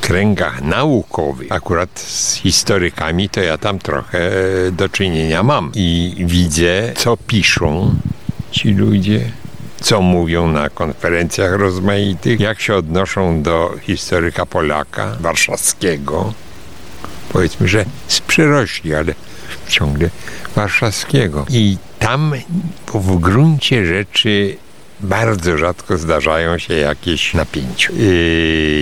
kręgach 0.00 0.62
naukowych, 0.62 1.52
akurat 1.52 2.00
z 2.00 2.34
historykami, 2.34 3.28
to 3.28 3.40
ja 3.40 3.58
tam 3.58 3.78
trochę 3.78 4.30
do 4.72 4.88
czynienia 4.88 5.42
mam. 5.42 5.72
I 5.74 6.14
widzę, 6.18 6.92
co 6.96 7.16
piszą 7.16 7.94
ci 8.50 8.70
ludzie, 8.70 9.30
co 9.80 10.00
mówią 10.00 10.48
na 10.48 10.70
konferencjach 10.70 11.52
rozmaitych, 11.52 12.40
jak 12.40 12.60
się 12.60 12.74
odnoszą 12.74 13.42
do 13.42 13.74
historyka 13.80 14.46
Polaka, 14.46 15.16
warszawskiego. 15.20 16.34
Powiedzmy, 17.32 17.68
że 17.68 17.84
z 18.08 18.20
przyrośli, 18.20 18.94
ale 18.94 19.14
ciągle 19.72 20.10
warszawskiego. 20.56 21.46
I 21.50 21.76
tam 21.98 22.32
w 22.94 23.18
gruncie 23.18 23.86
rzeczy 23.86 24.56
bardzo 25.00 25.58
rzadko 25.58 25.98
zdarzają 25.98 26.58
się 26.58 26.74
jakieś 26.74 27.34
napięcia. 27.34 27.92
Yy, 27.92 28.02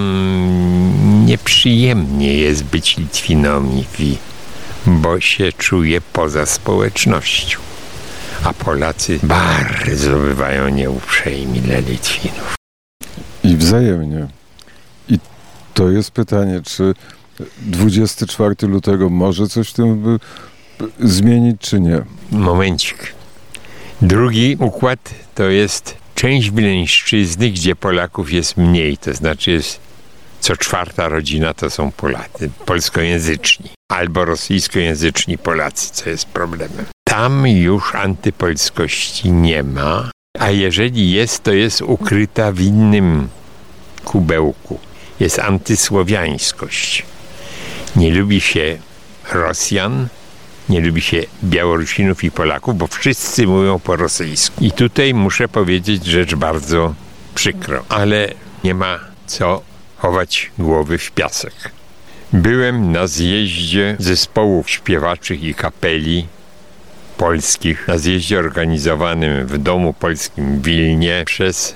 nieprzyjemnie 1.25 2.33
jest 2.33 2.63
być 2.63 2.97
Litwinowi, 2.97 4.17
bo 4.85 5.19
się 5.19 5.51
czuje 5.57 6.01
poza 6.01 6.45
społecznością. 6.45 7.59
A 8.43 8.53
Polacy 8.53 9.19
bardzo 9.23 10.17
bywają 10.17 10.69
nieuprzejmi 10.69 11.59
dla 11.59 11.79
Litwinów. 11.79 12.55
I 13.43 13.57
wzajemnie. 13.57 14.27
To 15.75 15.89
jest 15.89 16.11
pytanie, 16.11 16.61
czy 16.63 16.93
24 17.61 18.55
lutego 18.61 19.09
może 19.09 19.47
coś 19.47 19.69
w 19.69 19.73
tym 19.73 20.19
zmienić, 20.99 21.61
czy 21.61 21.79
nie? 21.79 22.01
Momencik. 22.31 23.13
Drugi 24.01 24.57
układ 24.59 24.99
to 25.35 25.43
jest 25.43 25.97
część 26.15 26.51
Wileńszczyzny, 26.51 27.49
gdzie 27.49 27.75
Polaków 27.75 28.31
jest 28.31 28.57
mniej, 28.57 28.97
to 28.97 29.13
znaczy 29.13 29.51
jest 29.51 29.79
co 30.39 30.57
czwarta 30.57 31.09
rodzina 31.09 31.53
to 31.53 31.69
są 31.69 31.91
Polacy, 31.91 32.49
polskojęzyczni 32.65 33.69
albo 33.91 34.25
rosyjskojęzyczni 34.25 35.37
Polacy, 35.37 35.93
co 35.93 36.09
jest 36.09 36.25
problemem. 36.25 36.85
Tam 37.03 37.47
już 37.47 37.95
antypolskości 37.95 39.31
nie 39.31 39.63
ma, 39.63 40.11
a 40.39 40.49
jeżeli 40.49 41.11
jest, 41.11 41.43
to 41.43 41.53
jest 41.53 41.81
ukryta 41.81 42.51
w 42.51 42.61
innym 42.61 43.29
kubełku. 44.03 44.79
Jest 45.19 45.39
antysłowiańskość. 45.39 47.05
Nie 47.95 48.11
lubi 48.11 48.41
się 48.41 48.77
Rosjan, 49.31 50.07
nie 50.69 50.81
lubi 50.81 51.01
się 51.01 51.23
Białorusinów 51.43 52.23
i 52.23 52.31
Polaków, 52.31 52.77
bo 52.77 52.87
wszyscy 52.87 53.47
mówią 53.47 53.79
po 53.79 53.95
rosyjsku. 53.95 54.63
I 54.63 54.71
tutaj 54.71 55.13
muszę 55.13 55.47
powiedzieć 55.47 56.05
rzecz 56.05 56.35
bardzo 56.35 56.93
przykro, 57.35 57.85
ale 57.89 58.33
nie 58.63 58.73
ma 58.73 58.99
co 59.27 59.61
chować 59.97 60.51
głowy 60.57 60.97
w 60.97 61.11
piasek. 61.11 61.53
Byłem 62.33 62.91
na 62.91 63.07
zjeździe 63.07 63.95
zespołów 63.99 64.69
śpiewaczych 64.69 65.43
i 65.43 65.55
kapeli 65.55 66.27
polskich, 67.17 67.87
na 67.87 67.97
zjeździe 67.97 68.39
organizowanym 68.39 69.47
w 69.47 69.57
Domu 69.57 69.93
Polskim 69.93 70.59
w 70.59 70.65
Wilnie 70.65 71.23
przez 71.25 71.75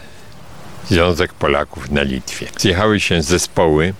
Związek 0.89 1.33
Polaków 1.33 1.91
na 1.91 2.01
Litwie. 2.01 2.47
Zjechały 2.57 2.99
się 2.99 3.21
zespoły 3.21 3.93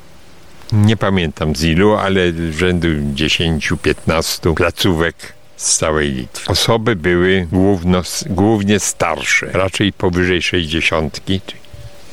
nie 0.71 0.97
pamiętam 0.97 1.55
z 1.55 1.63
ilu, 1.63 1.93
ale 1.93 2.21
rzędu 2.51 2.87
10-15 2.87 4.53
placówek 4.53 5.15
z 5.57 5.77
całej 5.77 6.11
Litwy. 6.11 6.51
Osoby 6.51 6.95
były 6.95 7.47
główno, 7.51 8.01
głównie 8.25 8.79
starsze, 8.79 9.49
raczej 9.51 9.93
powyżej 9.93 10.41
60, 10.41 11.21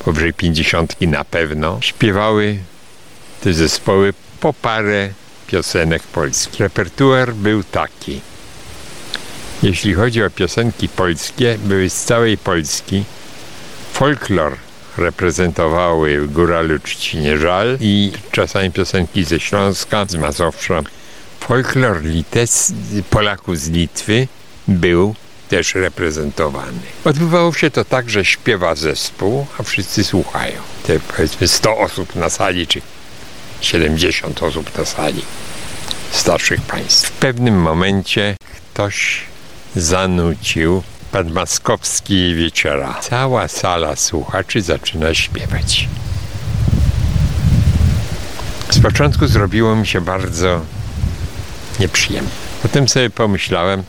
powyżej 0.05 0.33
50 0.33 1.01
na 1.01 1.23
pewno. 1.23 1.77
Śpiewały 1.81 2.57
te 3.41 3.53
zespoły 3.53 4.13
po 4.39 4.53
parę 4.53 5.09
piosenek 5.47 6.03
polskich. 6.03 6.59
Repertuar 6.59 7.33
był 7.33 7.63
taki. 7.63 8.21
Jeśli 9.63 9.93
chodzi 9.93 10.23
o 10.23 10.29
piosenki 10.29 10.89
polskie, 10.89 11.57
były 11.65 11.89
z 11.89 12.03
całej 12.03 12.37
Polski 12.37 13.03
folklor 13.93 14.66
reprezentowały 14.97 16.27
Góralu 16.27 16.79
Trzciny 16.79 17.37
Żal 17.37 17.77
i 17.81 18.11
czasami 18.31 18.71
piosenki 18.71 19.23
ze 19.23 19.39
Śląska, 19.39 20.05
z 20.05 20.15
Mazowsza. 20.15 20.81
Folklor 21.39 22.03
lites, 22.03 22.73
Polaków 23.09 23.57
z 23.57 23.69
Litwy 23.69 24.27
był 24.67 25.15
też 25.49 25.75
reprezentowany. 25.75 26.79
Odbywało 27.03 27.53
się 27.53 27.71
to 27.71 27.85
tak, 27.85 28.09
że 28.09 28.25
śpiewa 28.25 28.75
zespół, 28.75 29.45
a 29.59 29.63
wszyscy 29.63 30.03
słuchają. 30.03 30.61
Te 30.83 30.99
powiedzmy 30.99 31.47
100 31.47 31.77
osób 31.77 32.15
na 32.15 32.29
sali, 32.29 32.67
czy 32.67 32.81
70 33.61 34.43
osób 34.43 34.77
na 34.77 34.85
sali 34.85 35.21
starszych 36.11 36.61
państw. 36.61 37.07
W 37.07 37.11
pewnym 37.11 37.61
momencie 37.61 38.35
ktoś 38.73 39.21
zanucił 39.75 40.83
Pan 41.11 41.31
Maskowski 41.31 42.35
wieczora. 42.35 42.99
Cała 43.01 43.47
sala 43.47 43.95
słuchaczy 43.95 44.61
zaczyna 44.61 45.13
śpiewać. 45.13 45.87
Z 48.69 48.79
początku 48.79 49.27
zrobiło 49.27 49.75
mi 49.75 49.87
się 49.87 50.01
bardzo 50.01 50.61
nieprzyjemnie. 51.79 52.31
Potem 52.61 52.89
sobie 52.89 53.09
pomyślałem, 53.09 53.83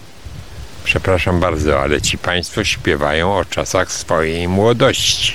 przepraszam 0.84 1.40
bardzo, 1.40 1.80
ale 1.80 2.02
ci 2.02 2.18
państwo 2.18 2.64
śpiewają 2.64 3.36
o 3.36 3.44
czasach 3.44 3.92
swojej 3.92 4.48
młodości. 4.48 5.32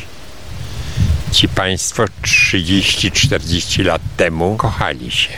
Ci 1.31 1.49
państwo 1.49 2.05
30-40 2.21 3.85
lat 3.85 4.01
temu 4.17 4.57
kochali 4.57 5.11
się. 5.11 5.33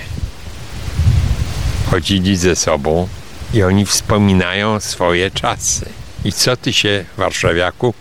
Chodzili 1.92 2.38
ze 2.38 2.56
sobą 2.56 3.08
i 3.54 3.64
oni 3.64 3.86
wspominają 3.86 4.80
swoje 4.80 5.32
czasy. 5.32 6.05
I 6.26 6.34
co 6.34 6.58
ty 6.58 6.74
się, 6.74 7.06
warszawiaku, 7.18 7.94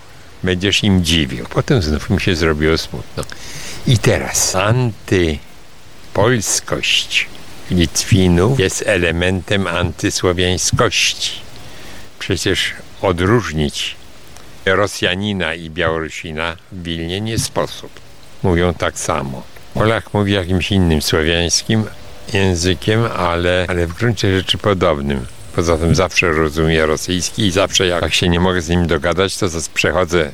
będziesz 0.42 0.84
im 0.84 1.04
dziwił? 1.04 1.46
Potem 1.50 1.82
znów 1.82 2.10
mi 2.10 2.20
się 2.20 2.36
zrobiło 2.36 2.78
smutno. 2.78 3.24
I 3.86 3.98
teraz 3.98 4.54
antypolskość 4.54 7.26
Litwinów 7.70 8.60
jest 8.60 8.84
elementem 8.86 9.66
antysłowiańskości. 9.66 11.32
Przecież 12.18 12.72
odróżnić 13.02 13.96
Rosjanina 14.66 15.54
i 15.54 15.70
Białorusina 15.70 16.56
w 16.72 16.82
Wilnie 16.82 17.20
nie 17.20 17.38
sposób. 17.38 17.90
Mówią 18.42 18.74
tak 18.74 18.98
samo. 18.98 19.42
Polak 19.74 20.14
mówi 20.14 20.32
jakimś 20.32 20.72
innym 20.72 21.02
słowiańskim 21.02 21.84
językiem, 22.32 23.04
ale, 23.16 23.66
ale 23.68 23.86
w 23.86 23.94
gruncie 23.94 24.36
rzeczy 24.36 24.58
podobnym. 24.58 25.26
Poza 25.56 25.78
tym 25.78 25.94
zawsze 25.94 26.32
rozumie 26.32 26.86
rosyjski 26.86 27.46
i 27.46 27.50
zawsze 27.50 27.86
jak 27.86 28.14
się 28.14 28.28
nie 28.28 28.40
mogę 28.40 28.62
z 28.62 28.68
nim 28.68 28.86
dogadać, 28.86 29.36
to 29.36 29.46
przechodzę 29.74 30.32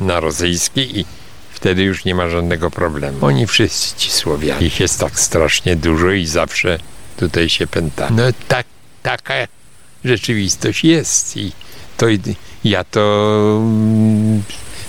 na 0.00 0.20
rosyjski 0.20 1.00
i 1.00 1.04
wtedy 1.50 1.82
już 1.82 2.04
nie 2.04 2.14
ma 2.14 2.28
żadnego 2.28 2.70
problemu. 2.70 3.26
Oni 3.26 3.46
wszyscy 3.46 3.96
ci 3.96 4.10
Słowianie. 4.10 4.66
Ich 4.66 4.80
jest 4.80 5.00
tak 5.00 5.20
strasznie 5.20 5.76
dużo 5.76 6.10
i 6.10 6.26
zawsze 6.26 6.78
tutaj 7.16 7.48
się 7.48 7.66
pęta. 7.66 8.08
No 8.10 8.22
tak, 8.48 8.66
taka 9.02 9.34
rzeczywistość 10.04 10.84
jest 10.84 11.36
i 11.36 11.52
to 11.96 12.06
ja 12.64 12.84
to 12.84 13.56
mm, 13.62 14.42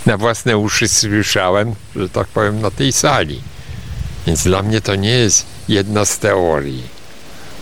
na 0.05 0.17
własne 0.17 0.57
uszy 0.57 0.87
słyszałem, 0.87 1.75
że 1.95 2.09
tak 2.09 2.27
powiem, 2.27 2.61
na 2.61 2.71
tej 2.71 2.91
sali. 2.91 3.41
Więc 4.27 4.43
dla 4.43 4.63
mnie 4.63 4.81
to 4.81 4.95
nie 4.95 5.09
jest 5.09 5.45
jedna 5.67 6.05
z 6.05 6.19
teorii. 6.19 6.83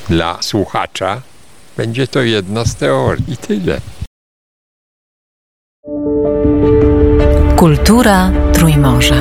Dla 0.09 0.41
słuchacza 0.41 1.21
będzie 1.79 2.07
to 2.07 2.21
jedna 2.21 2.65
z 2.65 2.75
teorii 2.75 3.33
i 3.33 3.37
tyle. 3.37 3.81
Kultura 7.55 8.31
Trójmorza. 8.53 9.15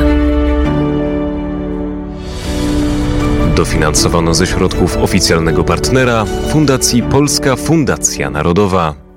Dofinansowano 3.57 4.35
ze 4.35 4.47
środków 4.47 4.97
oficjalnego 4.97 5.65
partnera 5.65 6.25
Fundacji 6.25 7.03
Polska 7.03 7.57
Fundacja 7.57 8.31
Narodowa. 8.31 9.08